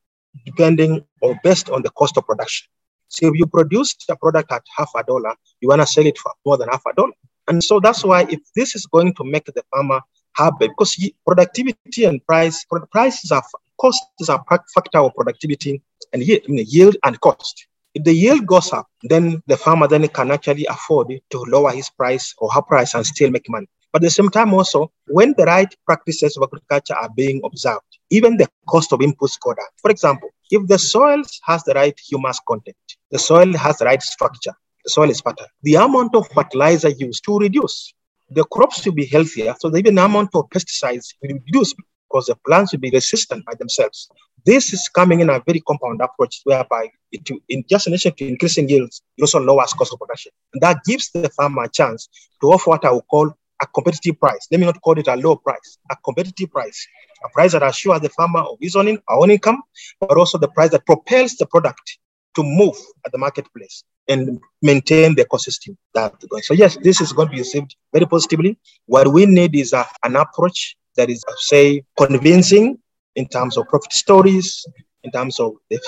depending 0.47 1.05
or 1.21 1.39
based 1.43 1.71
on 1.71 1.83
the 1.83 1.91
cost 1.91 2.17
of 2.17 2.27
production. 2.27 2.69
So 3.09 3.27
if 3.27 3.35
you 3.35 3.47
produce 3.47 3.97
a 4.09 4.17
product 4.17 4.53
at 4.53 4.63
half 4.77 4.91
a 4.97 5.03
dollar, 5.03 5.35
you 5.61 5.69
want 5.69 5.83
to 5.83 5.87
sell 5.87 6.07
it 6.07 6.17
for 6.17 6.33
more 6.47 6.57
than 6.57 6.69
half 6.69 6.83
a 6.91 6.95
dollar. 6.95 7.13
And 7.51 7.63
so 7.63 7.81
that's 7.81 8.05
why 8.05 8.23
if 8.31 8.41
this 8.55 8.77
is 8.77 8.87
going 8.87 9.13
to 9.15 9.25
make 9.25 9.45
the 9.47 9.65
farmer 9.73 10.01
happy, 10.37 10.69
because 10.69 10.97
productivity 11.27 12.05
and 12.05 12.25
price, 12.25 12.65
prices 12.93 13.33
are 13.33 13.43
cost 13.79 14.01
is 14.21 14.29
a 14.29 14.41
factor 14.75 14.99
of 15.01 15.13
productivity 15.17 15.83
and 16.13 16.23
yield, 16.23 16.97
and 17.05 17.21
cost. 17.21 17.67
If 17.95 18.05
the 18.05 18.15
yield 18.15 18.47
goes 18.47 18.73
up, 18.73 18.87
then 19.03 19.43
the 19.49 19.57
farmer 19.57 19.89
then 19.89 20.07
can 20.09 20.31
actually 20.31 20.65
afford 20.67 21.09
to 21.31 21.39
lower 21.49 21.73
his 21.73 21.91
price 21.91 22.35
or 22.39 22.53
her 22.53 22.63
price 22.63 22.95
and 22.95 23.05
still 23.05 23.31
make 23.31 23.51
money. 23.51 23.67
But 23.93 24.03
at 24.03 24.07
the 24.07 24.11
same 24.11 24.29
time 24.31 24.55
also, 24.55 24.93
when 25.09 25.35
the 25.37 25.45
right 25.47 25.75
practices 25.85 26.37
of 26.37 26.45
agriculture 26.45 26.95
are 26.95 27.11
being 27.17 27.41
observed, 27.45 27.99
even 28.11 28.37
the 28.37 28.49
cost 28.69 28.93
of 28.93 29.01
inputs 29.01 29.41
go 29.41 29.55
down. 29.55 29.67
For 29.83 29.91
example, 29.91 30.31
if 30.53 30.69
the 30.69 30.79
soil 30.79 31.25
has 31.47 31.65
the 31.65 31.75
right 31.75 31.99
humus 31.99 32.39
content, 32.47 32.77
the 33.11 33.19
soil 33.19 33.53
has 33.55 33.79
the 33.79 33.87
right 33.87 34.01
structure, 34.01 34.55
soil 34.87 35.11
is 35.11 35.21
fertile, 35.21 35.47
the 35.63 35.75
amount 35.75 36.15
of 36.15 36.29
fertilizer 36.29 36.91
used 36.91 37.25
to 37.25 37.39
reduce. 37.39 37.93
The 38.31 38.45
crops 38.45 38.85
will 38.85 38.93
be 38.93 39.07
healthier, 39.07 39.55
so 39.59 39.71
the 39.71 39.79
even 39.79 39.99
amount 39.99 40.31
of 40.35 40.49
pesticides 40.51 41.15
will 41.23 41.35
reduce 41.35 41.75
because 42.09 42.27
the 42.27 42.37
plants 42.47 42.73
will 42.73 42.81
be 42.81 42.91
resistant 42.91 43.45
by 43.45 43.55
themselves. 43.55 44.09
This 44.47 44.73
is 44.73 44.89
coming 44.89 45.21
in 45.21 45.31
a 45.31 45.43
very 45.47 45.61
compound 45.61 46.01
approach 46.01 46.41
whereby 46.45 46.89
it, 47.13 47.29
in 47.49 47.65
just 47.69 47.87
in 47.87 47.93
addition 47.93 48.15
to 48.15 48.27
increasing 48.27 48.69
yields, 48.69 49.03
it 49.17 49.23
also 49.23 49.41
lowers 49.41 49.73
cost 49.73 49.93
of 49.93 49.99
production. 49.99 50.33
And 50.55 50.63
that 50.63 50.79
gives 50.85 51.11
the 51.11 51.29
farmer 51.31 51.65
a 51.65 51.69
chance 51.69 52.09
to 52.41 52.49
offer 52.49 52.71
what 52.71 52.85
I 52.85 52.93
would 52.93 53.07
call 53.11 53.33
a 53.63 53.67
competitive 53.67 54.19
price. 54.19 54.47
Let 54.51 54.61
me 54.61 54.67
not 54.67 54.81
call 54.81 54.99
it 54.99 55.09
a 55.09 55.17
low 55.17 55.37
price, 55.37 55.79
a 55.91 55.97
competitive 56.05 56.51
price, 56.51 56.87
a 57.25 57.29
price 57.31 57.53
that 57.53 57.63
assures 57.63 58.01
the 58.01 58.09
farmer 58.09 58.41
of 58.41 58.57
his 58.61 58.77
own, 58.77 58.99
own 59.09 59.31
income, 59.31 59.63
but 60.01 60.17
also 60.17 60.39
the 60.39 60.49
price 60.49 60.71
that 60.71 60.87
propels 60.87 61.37
the 61.37 61.47
product 61.47 61.99
to 62.37 62.43
move 62.43 62.77
at 63.05 63.13
the 63.13 63.19
marketplace 63.19 63.85
and 64.09 64.41
maintain 64.63 65.15
the 65.15 65.25
ecosystem 65.25 65.77
that 65.95 66.15
going. 66.29 66.43
So 66.43 66.55
yes, 66.55 66.77
this 66.83 67.01
is 67.01 67.13
going 67.13 67.29
to 67.29 67.33
be 67.33 67.39
received 67.39 67.77
very 67.93 68.07
positively. 68.07 68.59
What 68.87 69.09
we 69.09 69.27
need 69.27 69.55
is 69.55 69.73
a, 69.73 69.87
an 70.05 70.17
approach 70.17 70.77
that 70.97 71.09
is, 71.11 71.25
uh, 71.29 71.33
say, 71.39 71.85
convincing 71.97 72.79
in 73.17 73.27
terms 73.29 73.57
of 73.57 73.69
profit 73.69 73.93
stories, 73.93 74.67
in 75.03 75.11
terms 75.11 75.41
of 75.41 75.55
the 75.71 75.79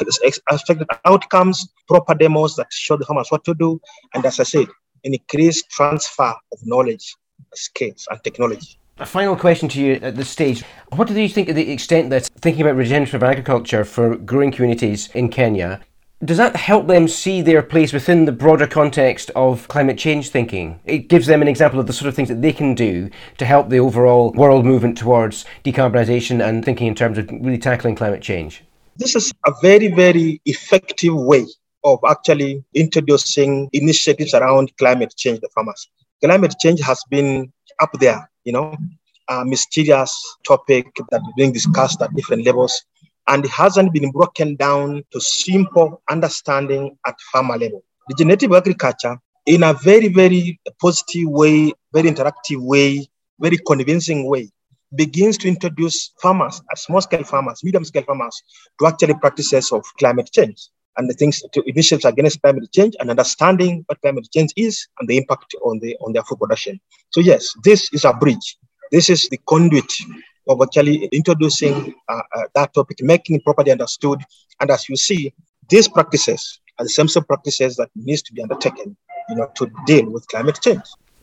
expected 0.50 0.86
outcomes, 1.04 1.68
proper 1.88 2.14
demos 2.14 2.56
that 2.56 2.68
show 2.70 2.96
the 2.96 3.04
farmers 3.04 3.28
what 3.30 3.44
to 3.44 3.54
do, 3.54 3.80
and 4.14 4.24
as 4.24 4.40
I 4.40 4.44
said, 4.44 4.66
an 5.04 5.14
increased 5.14 5.68
transfer 5.70 6.34
of 6.52 6.58
knowledge, 6.64 7.14
skills, 7.54 8.06
and 8.10 8.22
technology. 8.22 8.78
A 8.98 9.06
final 9.06 9.36
question 9.36 9.68
to 9.70 9.80
you 9.80 9.94
at 9.94 10.16
this 10.16 10.30
stage. 10.30 10.62
What 10.90 11.08
do 11.08 11.20
you 11.20 11.28
think 11.28 11.48
of 11.48 11.56
the 11.56 11.70
extent 11.72 12.10
that 12.10 12.28
thinking 12.40 12.62
about 12.62 12.76
regenerative 12.76 13.22
agriculture 13.22 13.84
for 13.84 14.16
growing 14.16 14.52
communities 14.52 15.08
in 15.14 15.28
Kenya 15.28 15.80
does 16.24 16.36
that 16.36 16.54
help 16.54 16.86
them 16.86 17.08
see 17.08 17.42
their 17.42 17.62
place 17.62 17.92
within 17.92 18.26
the 18.26 18.32
broader 18.32 18.66
context 18.66 19.30
of 19.34 19.66
climate 19.66 19.98
change 19.98 20.28
thinking? 20.28 20.78
It 20.84 21.08
gives 21.08 21.26
them 21.26 21.42
an 21.42 21.48
example 21.48 21.80
of 21.80 21.88
the 21.88 21.92
sort 21.92 22.08
of 22.08 22.14
things 22.14 22.28
that 22.28 22.42
they 22.42 22.52
can 22.52 22.74
do 22.74 23.10
to 23.38 23.44
help 23.44 23.68
the 23.68 23.80
overall 23.80 24.32
world 24.32 24.64
movement 24.64 24.96
towards 24.96 25.44
decarbonisation 25.64 26.46
and 26.46 26.64
thinking 26.64 26.86
in 26.86 26.94
terms 26.94 27.18
of 27.18 27.28
really 27.30 27.58
tackling 27.58 27.96
climate 27.96 28.22
change. 28.22 28.62
This 28.96 29.16
is 29.16 29.32
a 29.46 29.52
very, 29.62 29.88
very 29.88 30.40
effective 30.44 31.14
way 31.14 31.44
of 31.82 31.98
actually 32.08 32.64
introducing 32.74 33.68
initiatives 33.72 34.32
around 34.32 34.76
climate 34.76 35.14
change 35.16 35.40
the 35.40 35.48
farmers. 35.52 35.88
Climate 36.24 36.54
change 36.60 36.80
has 36.82 37.02
been 37.10 37.52
up 37.80 37.90
there, 37.98 38.30
you 38.44 38.52
know, 38.52 38.76
a 39.28 39.44
mysterious 39.44 40.16
topic 40.46 40.86
that 41.10 41.20
is 41.20 41.32
being 41.36 41.52
discussed 41.52 42.00
at 42.00 42.14
different 42.14 42.44
levels 42.46 42.84
and 43.28 43.46
hasn't 43.46 43.92
been 43.92 44.10
broken 44.10 44.56
down 44.56 45.04
to 45.12 45.20
simple 45.20 46.02
understanding 46.10 46.96
at 47.06 47.20
farmer 47.32 47.56
level. 47.56 47.84
Regenerative 48.08 48.52
agriculture, 48.52 49.16
in 49.46 49.62
a 49.62 49.74
very, 49.74 50.08
very 50.08 50.60
positive 50.80 51.28
way, 51.28 51.72
very 51.92 52.10
interactive 52.10 52.60
way, 52.60 53.06
very 53.40 53.58
convincing 53.66 54.26
way, 54.26 54.50
begins 54.94 55.38
to 55.38 55.48
introduce 55.48 56.12
farmers, 56.20 56.60
small 56.76 57.00
scale 57.00 57.24
farmers, 57.24 57.62
medium 57.64 57.84
scale 57.84 58.02
farmers, 58.02 58.42
to 58.78 58.86
actually 58.86 59.14
practices 59.14 59.72
of 59.72 59.84
climate 59.98 60.30
change 60.32 60.68
and 60.96 61.08
the 61.08 61.14
things 61.14 61.42
to 61.52 61.62
initiatives 61.66 62.04
against 62.04 62.40
climate 62.42 62.70
change 62.72 62.94
and 63.00 63.10
understanding 63.10 63.82
what 63.86 64.00
climate 64.02 64.28
change 64.32 64.52
is 64.56 64.86
and 64.98 65.08
the 65.08 65.16
impact 65.16 65.54
on 65.64 65.78
the 65.80 65.96
on 66.00 66.12
their 66.12 66.22
food 66.22 66.38
production. 66.38 66.78
So 67.10 67.20
yes, 67.20 67.52
this 67.64 67.92
is 67.92 68.04
a 68.04 68.12
bridge. 68.12 68.58
This 68.90 69.08
is 69.08 69.28
the 69.28 69.38
conduit 69.48 69.90
of 70.48 70.60
actually 70.62 71.06
introducing 71.06 71.94
uh, 72.08 72.22
uh, 72.34 72.42
that 72.54 72.74
topic, 72.74 72.98
making 73.02 73.36
it 73.36 73.44
properly 73.44 73.70
understood. 73.70 74.20
And 74.60 74.70
as 74.70 74.88
you 74.88 74.96
see, 74.96 75.32
these 75.68 75.88
practices 75.88 76.60
are 76.78 76.84
the 76.84 76.90
same 76.90 77.08
sort 77.08 77.24
of 77.24 77.28
practices 77.28 77.76
that 77.76 77.90
needs 77.94 78.22
to 78.22 78.32
be 78.32 78.42
undertaken, 78.42 78.96
you 79.28 79.36
know, 79.36 79.48
to 79.56 79.70
deal 79.86 80.10
with 80.10 80.26
climate 80.28 80.58
change. 80.62 80.82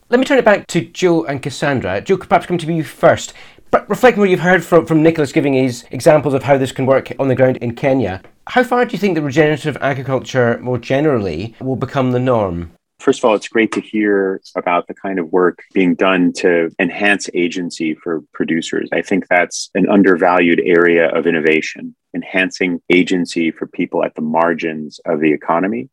Let 0.10 0.19
me 0.19 0.25
turn 0.25 0.39
it 0.39 0.45
back 0.45 0.65
to 0.67 0.82
Joe 0.82 1.25
and 1.25 1.41
Cassandra. 1.41 2.01
Joe, 2.01 2.17
perhaps 2.17 2.47
come 2.47 2.58
to 2.58 2.73
you 2.73 2.84
first. 2.84 3.34
But 3.71 3.88
Reflecting 3.88 4.21
what 4.21 4.32
you've 4.32 4.39
heard 4.39 4.63
from, 4.63 4.88
from 4.88 5.03
Nicholas 5.03 5.32
giving 5.32 5.53
his 5.53 5.86
examples 5.91 6.34
of 6.34 6.41
how 6.41 6.58
this 6.58 6.71
can 6.71 6.88
work 6.88 7.12
on 7.19 7.27
the 7.27 7.36
ground 7.36 7.58
in 7.58 7.75
Kenya, 7.75 8.23
how 8.47 8.63
far 8.63 8.84
do 8.84 8.93
you 8.93 8.97
think 8.97 9.13
that 9.13 9.21
regenerative 9.21 9.77
agriculture 9.79 10.58
more 10.63 10.79
generally 10.79 11.53
will 11.62 11.75
become 11.75 12.12
the 12.12 12.19
norm? 12.19 12.71
First 13.10 13.24
of 13.24 13.26
all, 13.26 13.36
it's 13.36 13.48
great 13.48 13.72
to 13.72 13.82
hear 13.82 14.39
about 14.56 14.86
the 14.86 14.93
kind 14.93 15.17
of 15.17 15.32
work 15.32 15.63
being 15.74 15.95
done 15.95 16.32
to 16.34 16.69
enhance 16.78 17.28
agency 17.34 17.95
for 17.95 18.22
producers. 18.36 18.88
I 18.93 19.02
think 19.02 19.28
that's 19.28 19.72
an 19.74 19.89
undervalued 19.89 20.62
area 20.63 21.10
of 21.10 21.26
innovation, 21.26 21.95
enhancing 22.13 22.84
agency 22.91 23.50
for 23.50 23.65
people 23.65 24.04
at 24.04 24.13
the 24.13 24.22
margins 24.22 25.00
of 25.08 25.22
the 25.22 25.34
economy. 25.34 25.89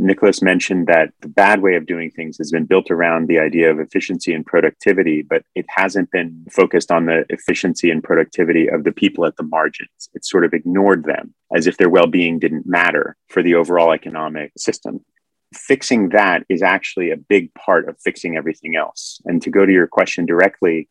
Nicholas 0.00 0.42
mentioned 0.42 0.88
that 0.88 1.12
the 1.20 1.28
bad 1.28 1.62
way 1.62 1.76
of 1.76 1.86
doing 1.86 2.10
things 2.10 2.36
has 2.38 2.50
been 2.50 2.64
built 2.64 2.90
around 2.90 3.28
the 3.28 3.38
idea 3.38 3.70
of 3.70 3.78
efficiency 3.78 4.34
and 4.34 4.44
productivity, 4.44 5.22
but 5.22 5.44
it 5.54 5.66
hasn't 5.68 6.10
been 6.10 6.44
focused 6.50 6.90
on 6.90 7.06
the 7.06 7.24
efficiency 7.30 7.88
and 7.88 8.02
productivity 8.02 8.66
of 8.66 8.82
the 8.82 8.90
people 8.90 9.24
at 9.26 9.36
the 9.36 9.44
margins. 9.44 10.10
It's 10.12 10.28
sort 10.28 10.44
of 10.44 10.52
ignored 10.52 11.04
them 11.04 11.34
as 11.54 11.68
if 11.68 11.76
their 11.76 11.88
well 11.88 12.08
being 12.08 12.40
didn't 12.40 12.66
matter 12.66 13.16
for 13.28 13.44
the 13.44 13.54
overall 13.54 13.92
economic 13.92 14.50
system. 14.56 15.04
Fixing 15.54 16.10
that 16.10 16.44
is 16.48 16.62
actually 16.62 17.10
a 17.10 17.16
big 17.16 17.52
part 17.54 17.88
of 17.88 17.98
fixing 18.00 18.36
everything 18.36 18.76
else. 18.76 19.20
And 19.24 19.40
to 19.42 19.50
go 19.50 19.64
to 19.64 19.72
your 19.72 19.86
question 19.86 20.26
directly, 20.26 20.88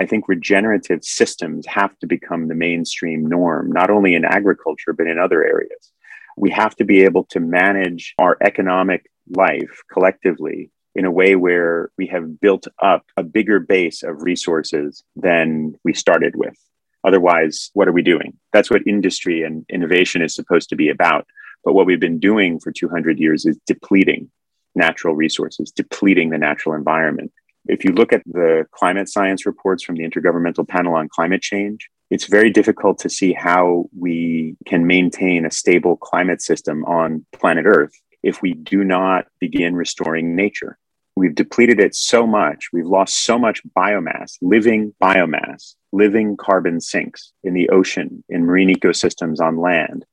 I 0.00 0.06
think 0.06 0.28
regenerative 0.28 1.04
systems 1.04 1.66
have 1.66 1.98
to 1.98 2.06
become 2.06 2.48
the 2.48 2.54
mainstream 2.54 3.26
norm, 3.26 3.70
not 3.70 3.90
only 3.90 4.14
in 4.14 4.24
agriculture, 4.24 4.92
but 4.92 5.06
in 5.06 5.18
other 5.18 5.44
areas 5.44 5.92
we 6.40 6.50
have 6.50 6.74
to 6.76 6.84
be 6.84 7.02
able 7.02 7.24
to 7.24 7.38
manage 7.38 8.14
our 8.18 8.36
economic 8.40 9.10
life 9.28 9.82
collectively 9.92 10.70
in 10.94 11.04
a 11.04 11.10
way 11.10 11.36
where 11.36 11.90
we 11.98 12.06
have 12.06 12.40
built 12.40 12.66
up 12.82 13.04
a 13.16 13.22
bigger 13.22 13.60
base 13.60 14.02
of 14.02 14.22
resources 14.22 15.04
than 15.14 15.74
we 15.84 15.92
started 15.92 16.34
with. 16.34 16.56
Otherwise, 17.04 17.70
what 17.74 17.88
are 17.88 17.92
we 17.92 18.02
doing? 18.02 18.36
That's 18.52 18.70
what 18.70 18.86
industry 18.86 19.42
and 19.42 19.64
innovation 19.68 20.22
is 20.22 20.34
supposed 20.34 20.68
to 20.70 20.76
be 20.76 20.88
about. 20.88 21.26
But 21.64 21.74
what 21.74 21.86
we've 21.86 22.00
been 22.00 22.18
doing 22.18 22.58
for 22.58 22.72
200 22.72 23.18
years 23.18 23.44
is 23.46 23.58
depleting 23.66 24.30
natural 24.74 25.14
resources, 25.14 25.70
depleting 25.70 26.30
the 26.30 26.38
natural 26.38 26.74
environment. 26.74 27.32
If 27.66 27.84
you 27.84 27.92
look 27.92 28.12
at 28.12 28.22
the 28.24 28.66
climate 28.72 29.08
science 29.08 29.44
reports 29.44 29.82
from 29.82 29.96
the 29.96 30.08
Intergovernmental 30.08 30.66
Panel 30.66 30.94
on 30.94 31.08
Climate 31.08 31.42
Change, 31.42 31.90
it's 32.10 32.26
very 32.26 32.50
difficult 32.50 32.98
to 33.00 33.08
see 33.08 33.32
how 33.32 33.88
we 33.96 34.56
can 34.66 34.86
maintain 34.86 35.44
a 35.44 35.50
stable 35.50 35.96
climate 35.96 36.42
system 36.42 36.84
on 36.84 37.24
planet 37.32 37.66
Earth 37.66 37.92
if 38.22 38.42
we 38.42 38.54
do 38.54 38.84
not 38.84 39.26
begin 39.38 39.76
restoring 39.76 40.34
nature. 40.34 40.78
We've 41.16 41.34
depleted 41.34 41.80
it 41.80 41.94
so 41.94 42.26
much, 42.26 42.68
we've 42.72 42.86
lost 42.86 43.24
so 43.24 43.38
much 43.38 43.62
biomass, 43.76 44.38
living 44.40 44.94
biomass, 45.02 45.74
living 45.92 46.36
carbon 46.36 46.80
sinks 46.80 47.32
in 47.44 47.52
the 47.52 47.68
ocean, 47.68 48.24
in 48.28 48.46
marine 48.46 48.74
ecosystems 48.74 49.40
on 49.40 49.58
land, 49.58 50.04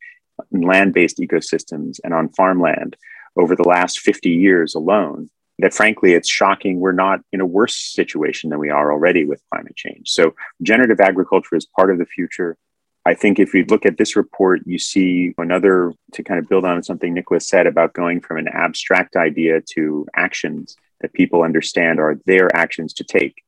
land 0.52 0.94
based 0.94 1.18
ecosystems, 1.18 2.00
and 2.04 2.14
on 2.14 2.30
farmland 2.30 2.96
over 3.36 3.56
the 3.56 3.68
last 3.68 4.00
50 4.00 4.30
years 4.30 4.76
alone 4.76 5.30
that 5.60 5.74
frankly, 5.74 6.14
it's 6.14 6.30
shocking 6.30 6.80
we're 6.80 6.92
not 6.92 7.22
in 7.32 7.42
a 7.42 7.46
worse 7.46 7.76
situation 7.76 8.50
than 8.50 8.60
we 8.60 8.70
are 8.70 8.92
already 8.92 9.26
with 9.26 9.42
climate 9.52 9.76
change. 9.76 10.10
So, 10.10 10.36
regenerative 10.60 11.00
agriculture 11.00 11.56
is 11.56 11.66
part 11.66 11.92
of 11.92 11.98
the 11.98 12.06
future. 12.06 12.58
I 13.06 13.16
think 13.16 13.40
if 13.40 13.54
you 13.54 13.66
look 13.70 13.86
at 13.86 13.98
this 13.98 14.16
report, 14.16 14.62
you 14.66 14.78
see 14.78 15.34
another 15.38 15.94
to 16.14 16.24
kind 16.24 16.40
of 16.40 16.50
build 16.50 16.66
on 16.66 16.84
something 16.84 17.14
Nicholas 17.14 17.48
said 17.48 17.66
about 17.66 17.94
going 17.94 18.20
from 18.20 18.38
an 18.38 18.50
abstract 18.50 19.16
idea 19.16 19.62
to 19.74 20.06
actions 20.16 20.76
that 21.02 21.14
people 21.14 21.44
understand 21.44 22.00
are 22.00 22.20
their 22.26 22.54
actions 22.56 22.94
to 22.94 23.04
take 23.04 23.42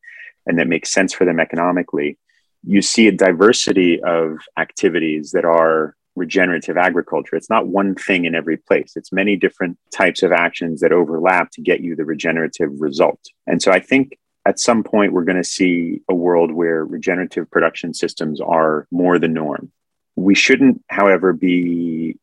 and 0.46 0.58
that 0.58 0.68
make 0.68 0.86
sense 0.86 1.14
for 1.14 1.26
them 1.26 1.40
economically. 1.40 2.18
You 2.66 2.82
see 2.82 3.08
a 3.08 3.12
diversity 3.12 4.02
of 4.02 4.38
activities 4.58 5.32
that 5.32 5.46
are 5.46 5.96
regenerative 6.16 6.78
agriculture. 6.78 7.36
It's 7.36 7.50
not 7.50 7.68
one 7.68 7.96
thing 7.96 8.26
in 8.26 8.36
every 8.36 8.58
place, 8.58 8.94
it's 8.96 9.12
many 9.12 9.36
different 9.36 9.78
types 9.94 10.24
of 10.24 10.32
actions 10.32 10.82
that 10.82 10.92
overlap 10.92 11.52
to 11.52 11.62
get 11.62 11.82
you 11.82 11.96
the 11.96 12.06
regenerative 12.06 12.72
result. 12.80 13.20
And 13.48 13.62
so 13.62 13.72
I 13.72 13.80
think 13.80 14.18
at 14.46 14.60
some 14.60 14.84
point 14.84 15.14
we're 15.14 15.26
going 15.26 15.38
to 15.38 15.44
see 15.44 16.02
a 16.10 16.16
world 16.16 16.52
where 16.52 16.86
regenerative 16.86 17.50
production 17.52 17.94
systems 17.94 18.42
are 18.42 18.88
more 18.92 19.20
the 19.20 19.28
norm. 19.28 19.72
We 20.16 20.36
shouldn't, 20.36 20.84
however, 20.90 21.34
be 21.34 22.18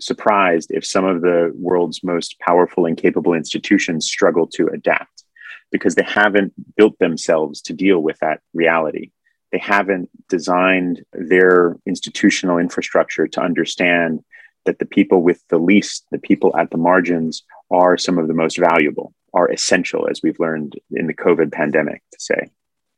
surprised 0.00 0.70
if 0.70 0.84
some 0.84 1.04
of 1.04 1.20
the 1.20 1.52
world's 1.56 2.02
most 2.02 2.38
powerful 2.40 2.86
and 2.86 2.96
capable 2.96 3.34
institutions 3.34 4.06
struggle 4.06 4.46
to 4.46 4.68
adapt 4.68 5.24
because 5.70 5.94
they 5.94 6.02
haven't 6.02 6.52
built 6.76 6.98
themselves 6.98 7.60
to 7.62 7.72
deal 7.72 8.00
with 8.00 8.18
that 8.20 8.40
reality 8.54 9.10
they 9.52 9.58
haven't 9.58 10.10
designed 10.28 11.02
their 11.12 11.76
institutional 11.86 12.58
infrastructure 12.58 13.26
to 13.26 13.40
understand 13.40 14.20
that 14.66 14.78
the 14.78 14.86
people 14.86 15.22
with 15.22 15.42
the 15.48 15.58
least, 15.58 16.06
the 16.10 16.18
people 16.18 16.56
at 16.56 16.70
the 16.70 16.76
margins, 16.76 17.42
are 17.70 17.96
some 17.96 18.18
of 18.18 18.28
the 18.28 18.34
most 18.34 18.58
valuable, 18.58 19.12
are 19.32 19.50
essential, 19.50 20.08
as 20.08 20.20
we've 20.22 20.40
learned 20.40 20.74
in 20.92 21.06
the 21.06 21.14
COVID 21.14 21.52
pandemic 21.52 22.02
to 22.12 22.20
say. 22.20 22.50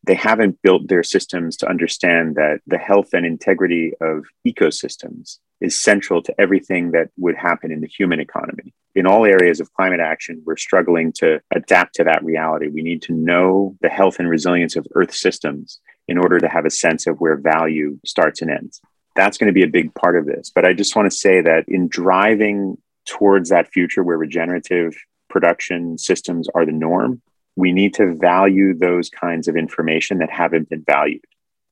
They 0.04 0.14
haven't 0.14 0.60
built 0.62 0.88
their 0.88 1.04
systems 1.04 1.56
to 1.58 1.68
understand 1.68 2.34
that 2.34 2.60
the 2.66 2.78
health 2.78 3.10
and 3.12 3.24
integrity 3.24 3.92
of 4.00 4.24
ecosystems 4.46 5.38
is 5.60 5.80
central 5.80 6.20
to 6.22 6.40
everything 6.40 6.90
that 6.90 7.10
would 7.16 7.36
happen 7.36 7.70
in 7.70 7.80
the 7.80 7.86
human 7.86 8.18
economy. 8.18 8.74
In 8.96 9.06
all 9.06 9.24
areas 9.24 9.60
of 9.60 9.72
climate 9.72 10.00
action, 10.00 10.42
we're 10.44 10.56
struggling 10.56 11.12
to 11.18 11.40
adapt 11.54 11.94
to 11.94 12.04
that 12.04 12.24
reality. 12.24 12.66
We 12.66 12.82
need 12.82 13.02
to 13.02 13.12
know 13.12 13.76
the 13.80 13.88
health 13.88 14.18
and 14.18 14.28
resilience 14.28 14.74
of 14.74 14.86
Earth 14.96 15.14
systems 15.14 15.78
in 16.08 16.18
order 16.18 16.38
to 16.38 16.48
have 16.48 16.66
a 16.66 16.70
sense 16.70 17.06
of 17.06 17.20
where 17.20 17.36
value 17.36 17.98
starts 18.04 18.42
and 18.42 18.50
ends. 18.50 18.80
That's 19.14 19.38
going 19.38 19.48
to 19.48 19.52
be 19.52 19.62
a 19.62 19.68
big 19.68 19.94
part 19.94 20.16
of 20.16 20.26
this. 20.26 20.50
But 20.54 20.64
I 20.64 20.72
just 20.72 20.96
want 20.96 21.10
to 21.10 21.16
say 21.16 21.40
that 21.42 21.64
in 21.68 21.88
driving 21.88 22.78
towards 23.06 23.50
that 23.50 23.70
future 23.72 24.02
where 24.02 24.16
regenerative 24.16 24.96
production 25.28 25.98
systems 25.98 26.48
are 26.54 26.64
the 26.64 26.72
norm, 26.72 27.20
we 27.56 27.72
need 27.72 27.94
to 27.94 28.14
value 28.14 28.74
those 28.74 29.10
kinds 29.10 29.48
of 29.48 29.56
information 29.56 30.18
that 30.18 30.30
haven't 30.30 30.70
been 30.70 30.84
valued 30.86 31.24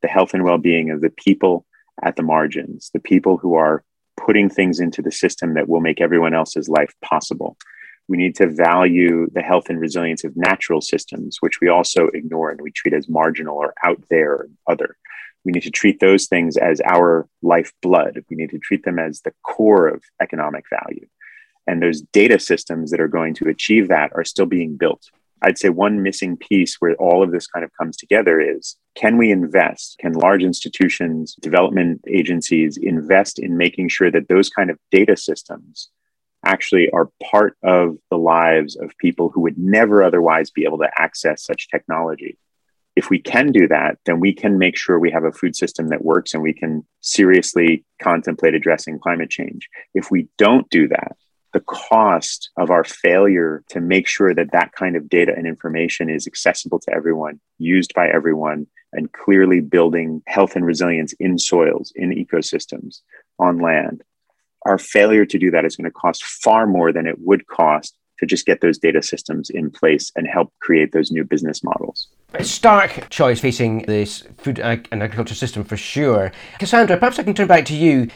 the 0.03 0.09
health 0.09 0.33
and 0.33 0.45
well 0.45 0.59
being 0.59 0.91
of 0.91 1.01
the 1.01 1.11
people 1.11 1.67
at 2.03 2.17
the 2.17 2.23
margins, 2.23 2.91
the 2.95 3.01
people 3.01 3.37
who 3.37 3.55
are 3.55 3.85
putting 4.17 4.49
things 4.49 4.81
into 4.81 5.03
the 5.03 5.13
system 5.13 5.55
that 5.55 5.69
will 5.69 5.81
make 5.81 6.01
everyone 6.01 6.35
else's 6.35 6.69
life 6.69 6.95
possible. 7.03 7.57
We 8.11 8.17
need 8.17 8.35
to 8.37 8.49
value 8.49 9.29
the 9.33 9.41
health 9.41 9.71
and 9.71 9.81
resilience 9.81 10.25
of 10.25 10.37
natural 10.37 10.81
systems, 10.81 11.37
which 11.39 11.61
we 11.61 11.69
also 11.69 12.09
ignore 12.09 12.51
and 12.51 12.61
we 12.61 12.73
treat 12.73 12.93
as 12.93 13.09
marginal 13.09 13.57
or 13.57 13.73
out 13.85 14.03
there 14.11 14.33
or 14.33 14.49
other. 14.67 14.97
We 15.45 15.53
need 15.53 15.63
to 15.63 15.71
treat 15.71 16.01
those 16.01 16.27
things 16.27 16.57
as 16.57 16.81
our 16.85 17.29
lifeblood. 17.41 18.25
We 18.29 18.37
need 18.37 18.51
to 18.51 18.59
treat 18.59 18.85
them 18.85 18.99
as 18.99 19.21
the 19.21 19.33
core 19.45 19.87
of 19.87 20.03
economic 20.21 20.65
value. 20.69 21.07
And 21.69 21.81
those 21.81 22.01
data 22.01 22.41
systems 22.41 22.91
that 22.91 23.01
are 23.01 23.07
going 23.07 23.33
to 23.35 23.49
achieve 23.49 23.87
that 23.89 24.11
are 24.17 24.25
still 24.25 24.47
being 24.47 24.77
built. 24.77 25.09
I'd 25.41 25.59
say 25.59 25.69
one 25.69 26.03
missing 26.03 26.37
piece 26.37 26.79
where 26.81 26.97
all 26.97 27.23
of 27.23 27.31
this 27.31 27.47
kind 27.47 27.65
of 27.65 27.71
comes 27.81 27.97
together 27.97 28.41
is 28.41 28.77
can 28.97 29.19
we 29.19 29.31
invest? 29.31 29.99
Can 30.01 30.15
large 30.15 30.43
institutions, 30.43 31.37
development 31.41 32.01
agencies 32.09 32.77
invest 32.77 33.39
in 33.39 33.57
making 33.57 33.89
sure 33.89 34.11
that 34.11 34.27
those 34.27 34.49
kind 34.49 34.69
of 34.69 34.79
data 34.91 35.17
systems 35.17 35.91
actually 36.45 36.91
are 36.91 37.11
part 37.31 37.57
of 37.63 37.97
the 38.11 38.17
lives 38.17 38.77
of 38.77 38.97
people 38.99 39.31
who 39.31 39.41
would 39.43 39.59
never 39.59 40.03
otherwise 40.03 40.51
be 40.51 40.65
able 40.65 40.79
to 40.79 40.91
access 40.97 41.45
such 41.45 41.69
technology. 41.69 42.39
If 42.97 43.09
we 43.09 43.19
can 43.19 43.53
do 43.53 43.69
that, 43.69 43.99
then 44.05 44.21
we 44.21 44.33
can 44.33 44.59
make 44.59 44.77
sure 44.77 44.99
we 44.99 45.13
have 45.13 45.25
a 45.25 45.33
food 45.33 45.55
system 45.55 45.89
that 45.89 46.05
works 46.05 46.35
and 46.35 46.43
we 46.43 46.53
can 46.53 46.85
seriously 47.01 47.85
contemplate 48.03 48.55
addressing 48.55 48.99
climate 48.99 49.31
change. 49.31 49.69
If 49.95 50.11
we 50.11 50.29
don't 50.39 50.69
do 50.71 50.89
that, 50.89 51.17
the 51.53 51.61
cost 51.61 52.51
of 52.57 52.71
our 52.71 52.85
failure 52.85 53.65
to 53.71 53.81
make 53.81 54.07
sure 54.07 54.35
that 54.35 54.53
that 54.53 54.73
kind 54.73 54.97
of 54.97 55.09
data 55.09 55.33
and 55.37 55.47
information 55.47 56.09
is 56.09 56.27
accessible 56.27 56.79
to 56.81 56.95
everyone, 56.95 57.41
used 57.59 57.93
by 57.95 58.09
everyone, 58.09 58.67
and 58.93 59.13
clearly 59.13 59.61
building 59.61 60.23
health 60.27 60.57
and 60.57 60.65
resilience 60.65 61.13
in 61.15 61.39
soils, 61.39 61.93
in 61.95 62.11
ecosystems, 62.11 63.01
on 63.39 63.59
land 63.59 64.03
our 64.71 64.79
failure 64.79 65.27
to 65.27 65.39
do 65.39 65.51
that 65.51 65.65
is 65.65 65.77
going 65.77 65.85
to 65.85 65.91
cost 65.91 66.25
far 66.25 66.67
more 66.67 66.93
than 66.93 67.07
it 67.07 67.17
would 67.19 67.47
cost 67.49 67.97
to 68.21 68.27
just 68.27 68.47
get 68.47 68.61
those 68.61 68.79
data 68.79 69.03
systems 69.03 69.51
in 69.51 69.71
place 69.71 70.13
and 70.15 70.27
help 70.27 70.53
create 70.61 70.93
those 70.93 71.11
new 71.11 71.25
business 71.25 71.65
models. 71.65 72.09
Stark 72.41 73.09
choice 73.11 73.41
facing 73.41 73.83
this 73.83 74.23
food 74.39 74.61
and 74.61 75.03
agriculture 75.03 75.35
system 75.35 75.65
for 75.65 75.77
sure. 75.77 76.31
Cassandra, 76.59 76.97
perhaps 76.99 77.19
I 77.19 77.25
can 77.25 77.35
turn 77.35 77.49
back 77.49 77.65
to 77.67 77.75
you. 77.75 78.09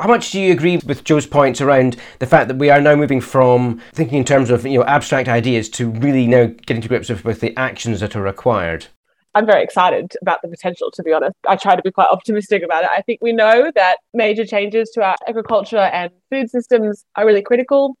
How 0.00 0.08
much 0.08 0.32
do 0.32 0.40
you 0.40 0.52
agree 0.52 0.78
with 0.78 1.04
Joe's 1.04 1.26
points 1.26 1.60
around 1.60 1.96
the 2.18 2.26
fact 2.26 2.48
that 2.48 2.56
we 2.56 2.70
are 2.70 2.80
now 2.80 2.94
moving 2.94 3.20
from 3.20 3.80
thinking 3.92 4.18
in 4.18 4.24
terms 4.24 4.48
of 4.48 4.64
you 4.64 4.78
know 4.78 4.84
abstract 4.84 5.28
ideas 5.28 5.68
to 5.70 5.90
really 5.90 6.26
now 6.26 6.46
getting 6.66 6.82
to 6.82 6.88
grips 6.88 7.08
with, 7.08 7.24
with 7.24 7.40
the 7.40 7.56
actions 7.56 8.00
that 8.00 8.16
are 8.16 8.22
required? 8.22 8.86
I'm 9.34 9.46
very 9.46 9.62
excited 9.62 10.12
about 10.20 10.42
the 10.42 10.48
potential, 10.48 10.90
to 10.90 11.02
be 11.02 11.12
honest. 11.12 11.34
I 11.48 11.56
try 11.56 11.74
to 11.74 11.82
be 11.82 11.90
quite 11.90 12.08
optimistic 12.10 12.62
about 12.62 12.84
it. 12.84 12.90
I 12.94 13.00
think 13.02 13.20
we 13.22 13.32
know 13.32 13.70
that 13.74 13.98
major 14.12 14.44
changes 14.44 14.90
to 14.90 15.02
our 15.02 15.16
agriculture 15.26 15.78
and 15.78 16.10
food 16.30 16.50
systems 16.50 17.04
are 17.16 17.24
really 17.24 17.42
critical, 17.42 17.96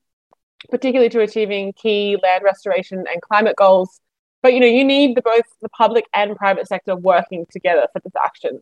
particularly 0.70 1.08
to 1.10 1.20
achieving 1.20 1.72
key 1.72 2.18
land 2.22 2.44
restoration 2.44 3.04
and 3.10 3.22
climate 3.22 3.56
goals. 3.56 4.00
But 4.42 4.52
you 4.52 4.60
know, 4.60 4.66
you 4.66 4.84
need 4.84 5.16
the, 5.16 5.22
both 5.22 5.44
the 5.62 5.70
public 5.70 6.04
and 6.12 6.36
private 6.36 6.68
sector 6.68 6.96
working 6.96 7.46
together 7.50 7.86
for 7.92 8.00
this 8.00 8.12
action. 8.22 8.60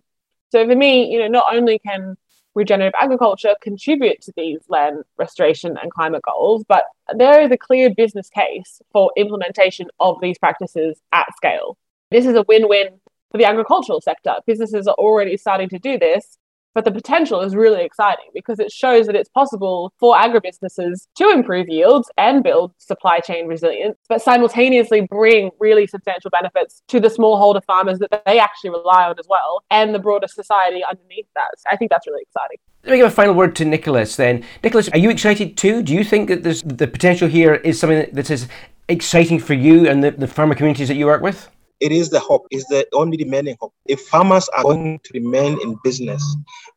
So 0.50 0.66
for 0.66 0.76
me, 0.76 1.10
you 1.10 1.18
know, 1.18 1.28
not 1.28 1.46
only 1.52 1.80
can 1.80 2.16
regenerative 2.54 2.94
agriculture 3.00 3.54
contribute 3.60 4.20
to 4.22 4.32
these 4.36 4.60
land 4.68 5.04
restoration 5.16 5.76
and 5.80 5.90
climate 5.90 6.22
goals, 6.22 6.64
but 6.68 6.84
there 7.16 7.40
is 7.40 7.50
a 7.50 7.56
clear 7.56 7.92
business 7.94 8.28
case 8.28 8.80
for 8.92 9.10
implementation 9.16 9.88
of 9.98 10.20
these 10.20 10.38
practices 10.38 11.00
at 11.12 11.26
scale. 11.36 11.76
This 12.10 12.26
is 12.26 12.34
a 12.34 12.42
win 12.48 12.68
win 12.68 12.88
for 13.30 13.38
the 13.38 13.44
agricultural 13.44 14.00
sector. 14.00 14.34
Businesses 14.46 14.88
are 14.88 14.94
already 14.94 15.36
starting 15.36 15.68
to 15.68 15.78
do 15.78 15.98
this. 15.98 16.38
But 16.72 16.84
the 16.84 16.92
potential 16.92 17.40
is 17.40 17.56
really 17.56 17.82
exciting 17.82 18.26
because 18.32 18.60
it 18.60 18.70
shows 18.70 19.06
that 19.06 19.16
it's 19.16 19.28
possible 19.28 19.92
for 19.98 20.14
agribusinesses 20.14 21.08
to 21.16 21.30
improve 21.30 21.68
yields 21.68 22.08
and 22.16 22.44
build 22.44 22.72
supply 22.78 23.18
chain 23.18 23.48
resilience, 23.48 23.98
but 24.08 24.22
simultaneously 24.22 25.00
bring 25.00 25.50
really 25.58 25.88
substantial 25.88 26.30
benefits 26.30 26.82
to 26.86 27.00
the 27.00 27.08
smallholder 27.08 27.64
farmers 27.64 27.98
that 27.98 28.22
they 28.24 28.38
actually 28.38 28.70
rely 28.70 29.04
on 29.04 29.16
as 29.18 29.26
well 29.28 29.64
and 29.72 29.92
the 29.92 29.98
broader 29.98 30.28
society 30.28 30.80
underneath 30.88 31.26
that. 31.34 31.48
I 31.68 31.76
think 31.76 31.90
that's 31.90 32.06
really 32.06 32.22
exciting. 32.22 32.58
Let 32.84 32.92
me 32.92 32.98
give 32.98 33.06
a 33.06 33.10
final 33.10 33.34
word 33.34 33.56
to 33.56 33.64
Nicholas 33.64 34.14
then. 34.14 34.44
Nicholas, 34.62 34.88
are 34.90 34.98
you 34.98 35.10
excited 35.10 35.56
too? 35.56 35.82
Do 35.82 35.92
you 35.92 36.04
think 36.04 36.28
that 36.28 36.44
there's 36.44 36.62
the 36.62 36.86
potential 36.86 37.26
here 37.26 37.54
is 37.54 37.80
something 37.80 38.08
that 38.12 38.30
is 38.30 38.46
exciting 38.88 39.40
for 39.40 39.54
you 39.54 39.88
and 39.88 40.04
the, 40.04 40.12
the 40.12 40.28
farmer 40.28 40.54
communities 40.54 40.86
that 40.86 40.94
you 40.94 41.06
work 41.06 41.20
with? 41.20 41.50
It 41.80 41.92
is 41.92 42.10
the 42.10 42.20
hope, 42.20 42.46
is 42.50 42.64
the 42.66 42.86
only 42.92 43.16
remaining 43.16 43.56
hope. 43.60 43.72
If 43.86 44.00
farmers 44.02 44.48
are 44.50 44.62
going 44.62 45.00
to 45.02 45.10
remain 45.14 45.58
in 45.62 45.78
business, 45.82 46.22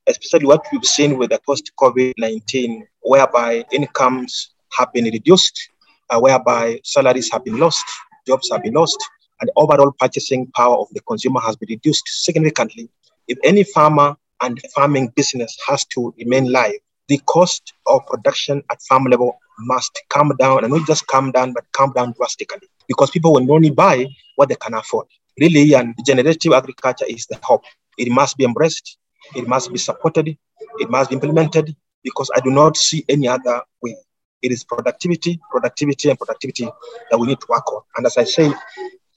especially 0.07 0.45
what 0.45 0.65
we've 0.71 0.85
seen 0.85 1.17
with 1.17 1.31
the 1.31 1.39
post 1.45 1.71
COVID 1.79 2.13
19, 2.17 2.87
whereby 3.01 3.65
incomes 3.71 4.51
have 4.77 4.91
been 4.93 5.05
reduced, 5.05 5.69
uh, 6.09 6.19
whereby 6.19 6.79
salaries 6.83 7.29
have 7.31 7.43
been 7.43 7.57
lost, 7.57 7.85
jobs 8.25 8.49
have 8.51 8.63
been 8.63 8.73
lost, 8.73 8.97
and 9.41 9.51
overall 9.57 9.91
purchasing 9.99 10.49
power 10.55 10.77
of 10.77 10.87
the 10.93 11.01
consumer 11.01 11.41
has 11.41 11.55
been 11.55 11.69
reduced 11.69 12.07
significantly. 12.07 12.89
If 13.27 13.37
any 13.43 13.63
farmer 13.63 14.15
and 14.41 14.59
farming 14.73 15.09
business 15.15 15.57
has 15.67 15.85
to 15.85 16.13
remain 16.17 16.51
live, 16.51 16.79
the 17.07 17.19
cost 17.25 17.73
of 17.87 18.05
production 18.07 18.63
at 18.71 18.81
farm 18.83 19.05
level 19.05 19.37
must 19.59 20.01
come 20.09 20.31
down, 20.39 20.63
and 20.63 20.73
not 20.73 20.87
just 20.87 21.05
come 21.07 21.31
down, 21.31 21.53
but 21.53 21.63
come 21.71 21.91
down 21.93 22.13
drastically 22.17 22.67
because 22.87 23.11
people 23.11 23.33
will 23.33 23.51
only 23.51 23.69
buy 23.69 24.05
what 24.35 24.49
they 24.49 24.55
can 24.55 24.73
afford. 24.73 25.07
Really, 25.39 25.73
and 25.73 25.95
generative 26.05 26.53
agriculture 26.53 27.05
is 27.07 27.25
the 27.27 27.39
hope. 27.41 27.63
It 27.97 28.11
must 28.11 28.37
be 28.37 28.45
embraced, 28.45 28.97
it 29.35 29.47
must 29.47 29.71
be 29.71 29.77
supported, 29.77 30.37
it 30.79 30.89
must 30.89 31.09
be 31.09 31.15
implemented 31.15 31.75
because 32.03 32.29
I 32.35 32.39
do 32.39 32.51
not 32.51 32.77
see 32.77 33.05
any 33.09 33.27
other 33.27 33.61
way. 33.81 33.95
It 34.41 34.51
is 34.51 34.63
productivity, 34.63 35.39
productivity, 35.49 36.09
and 36.09 36.19
productivity 36.19 36.69
that 37.09 37.17
we 37.17 37.27
need 37.27 37.39
to 37.39 37.47
work 37.49 37.71
on. 37.71 37.81
And 37.97 38.05
as 38.05 38.17
I 38.17 38.25
say, 38.25 38.53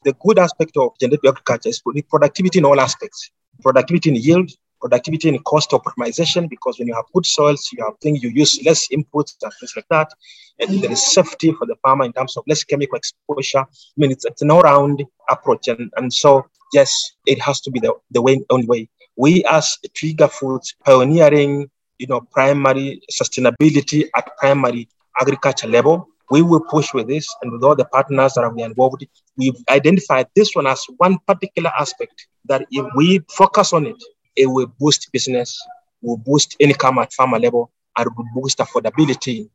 the 0.04 0.12
good 0.20 0.38
aspect 0.38 0.76
of 0.76 0.92
generative 1.00 1.30
agriculture 1.30 1.70
is 1.70 1.82
productivity 2.08 2.58
in 2.58 2.64
all 2.64 2.80
aspects 2.80 3.30
productivity 3.62 4.10
in 4.10 4.16
yield, 4.16 4.50
productivity 4.80 5.28
and 5.28 5.44
cost 5.44 5.70
optimization 5.70 6.48
because 6.48 6.78
when 6.78 6.88
you 6.88 6.94
have 6.94 7.04
good 7.14 7.26
soils, 7.26 7.68
you 7.72 7.84
have 7.84 7.98
things 8.00 8.22
you 8.22 8.30
use 8.30 8.62
less 8.64 8.88
inputs 8.88 9.34
and 9.42 9.52
things 9.58 9.72
like 9.76 9.86
that. 9.90 10.10
And 10.58 10.82
there 10.82 10.92
is 10.92 11.04
safety 11.04 11.52
for 11.52 11.66
the 11.66 11.76
farmer 11.82 12.04
in 12.04 12.12
terms 12.12 12.36
of 12.36 12.44
less 12.46 12.64
chemical 12.64 12.96
exposure. 12.96 13.60
I 13.60 13.96
mean, 13.96 14.10
it's, 14.10 14.24
it's 14.24 14.42
an 14.42 14.50
all-round 14.50 15.04
approach. 15.28 15.68
And, 15.68 15.90
and 15.96 16.12
so, 16.12 16.46
yes, 16.72 17.12
it 17.26 17.40
has 17.40 17.60
to 17.62 17.70
be 17.70 17.80
the, 17.80 17.94
the 18.10 18.22
way, 18.22 18.40
only 18.50 18.66
way. 18.66 18.88
We 19.16 19.44
as 19.44 19.78
Twiga 19.94 20.30
Foods 20.30 20.74
pioneering, 20.84 21.70
you 21.98 22.06
know, 22.06 22.20
primary 22.20 23.00
sustainability 23.10 24.08
at 24.14 24.36
primary 24.36 24.88
agriculture 25.20 25.68
level, 25.68 26.08
we 26.30 26.42
will 26.42 26.60
push 26.60 26.92
with 26.92 27.06
this 27.08 27.28
and 27.42 27.52
with 27.52 27.62
all 27.62 27.76
the 27.76 27.84
partners 27.86 28.34
that 28.34 28.44
are 28.44 28.58
involved. 28.58 29.06
We've 29.36 29.56
identified 29.70 30.26
this 30.34 30.54
one 30.54 30.66
as 30.66 30.84
one 30.96 31.18
particular 31.26 31.70
aspect 31.78 32.26
that 32.46 32.66
if 32.70 32.86
we 32.96 33.20
focus 33.30 33.72
on 33.72 33.86
it, 33.86 34.02
it 34.36 34.46
will 34.46 34.66
boost 34.78 35.10
business, 35.12 35.58
will 36.02 36.18
boost 36.18 36.56
income 36.60 36.98
at 36.98 37.12
farmer 37.12 37.38
level, 37.38 37.70
and 37.98 38.08
will 38.16 38.26
boost 38.34 38.58
affordability 38.58 39.48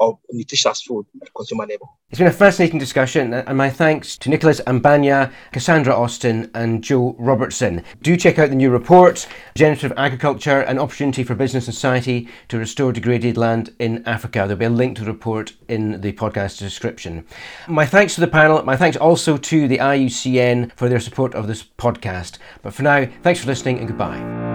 of 0.00 0.18
nutritious 0.30 0.82
food 0.82 1.06
at 1.22 1.32
consumer 1.34 1.66
level. 1.66 1.96
It's 2.10 2.18
been 2.18 2.28
a 2.28 2.32
fascinating 2.32 2.78
discussion, 2.78 3.34
and 3.34 3.58
my 3.58 3.68
thanks 3.68 4.16
to 4.18 4.30
Nicholas 4.30 4.60
Ambanya, 4.62 5.30
Cassandra 5.52 5.94
Austin, 5.94 6.50
and 6.54 6.82
Joe 6.82 7.14
Robertson. 7.18 7.84
Do 8.02 8.16
check 8.16 8.38
out 8.38 8.48
the 8.48 8.56
new 8.56 8.70
report, 8.70 9.26
Generative 9.54 9.92
Agriculture, 9.96 10.60
an 10.60 10.78
opportunity 10.78 11.22
for 11.22 11.34
business 11.34 11.66
and 11.66 11.74
society 11.74 12.28
to 12.48 12.58
restore 12.58 12.92
degraded 12.92 13.36
land 13.36 13.74
in 13.78 14.02
Africa. 14.06 14.40
There'll 14.40 14.56
be 14.56 14.64
a 14.64 14.70
link 14.70 14.96
to 14.96 15.04
the 15.04 15.12
report 15.12 15.52
in 15.68 16.00
the 16.00 16.12
podcast 16.12 16.58
description. 16.58 17.26
My 17.66 17.84
thanks 17.84 18.14
to 18.14 18.20
the 18.22 18.28
panel. 18.28 18.62
My 18.64 18.76
thanks 18.76 18.96
also 18.96 19.36
to 19.36 19.68
the 19.68 19.78
IUCN 19.78 20.72
for 20.76 20.88
their 20.88 21.00
support 21.00 21.34
of 21.34 21.46
this 21.46 21.62
podcast. 21.62 22.38
But 22.62 22.72
for 22.72 22.82
now, 22.82 23.06
thanks 23.22 23.40
for 23.40 23.46
listening 23.46 23.78
and 23.78 23.88
goodbye. 23.88 24.47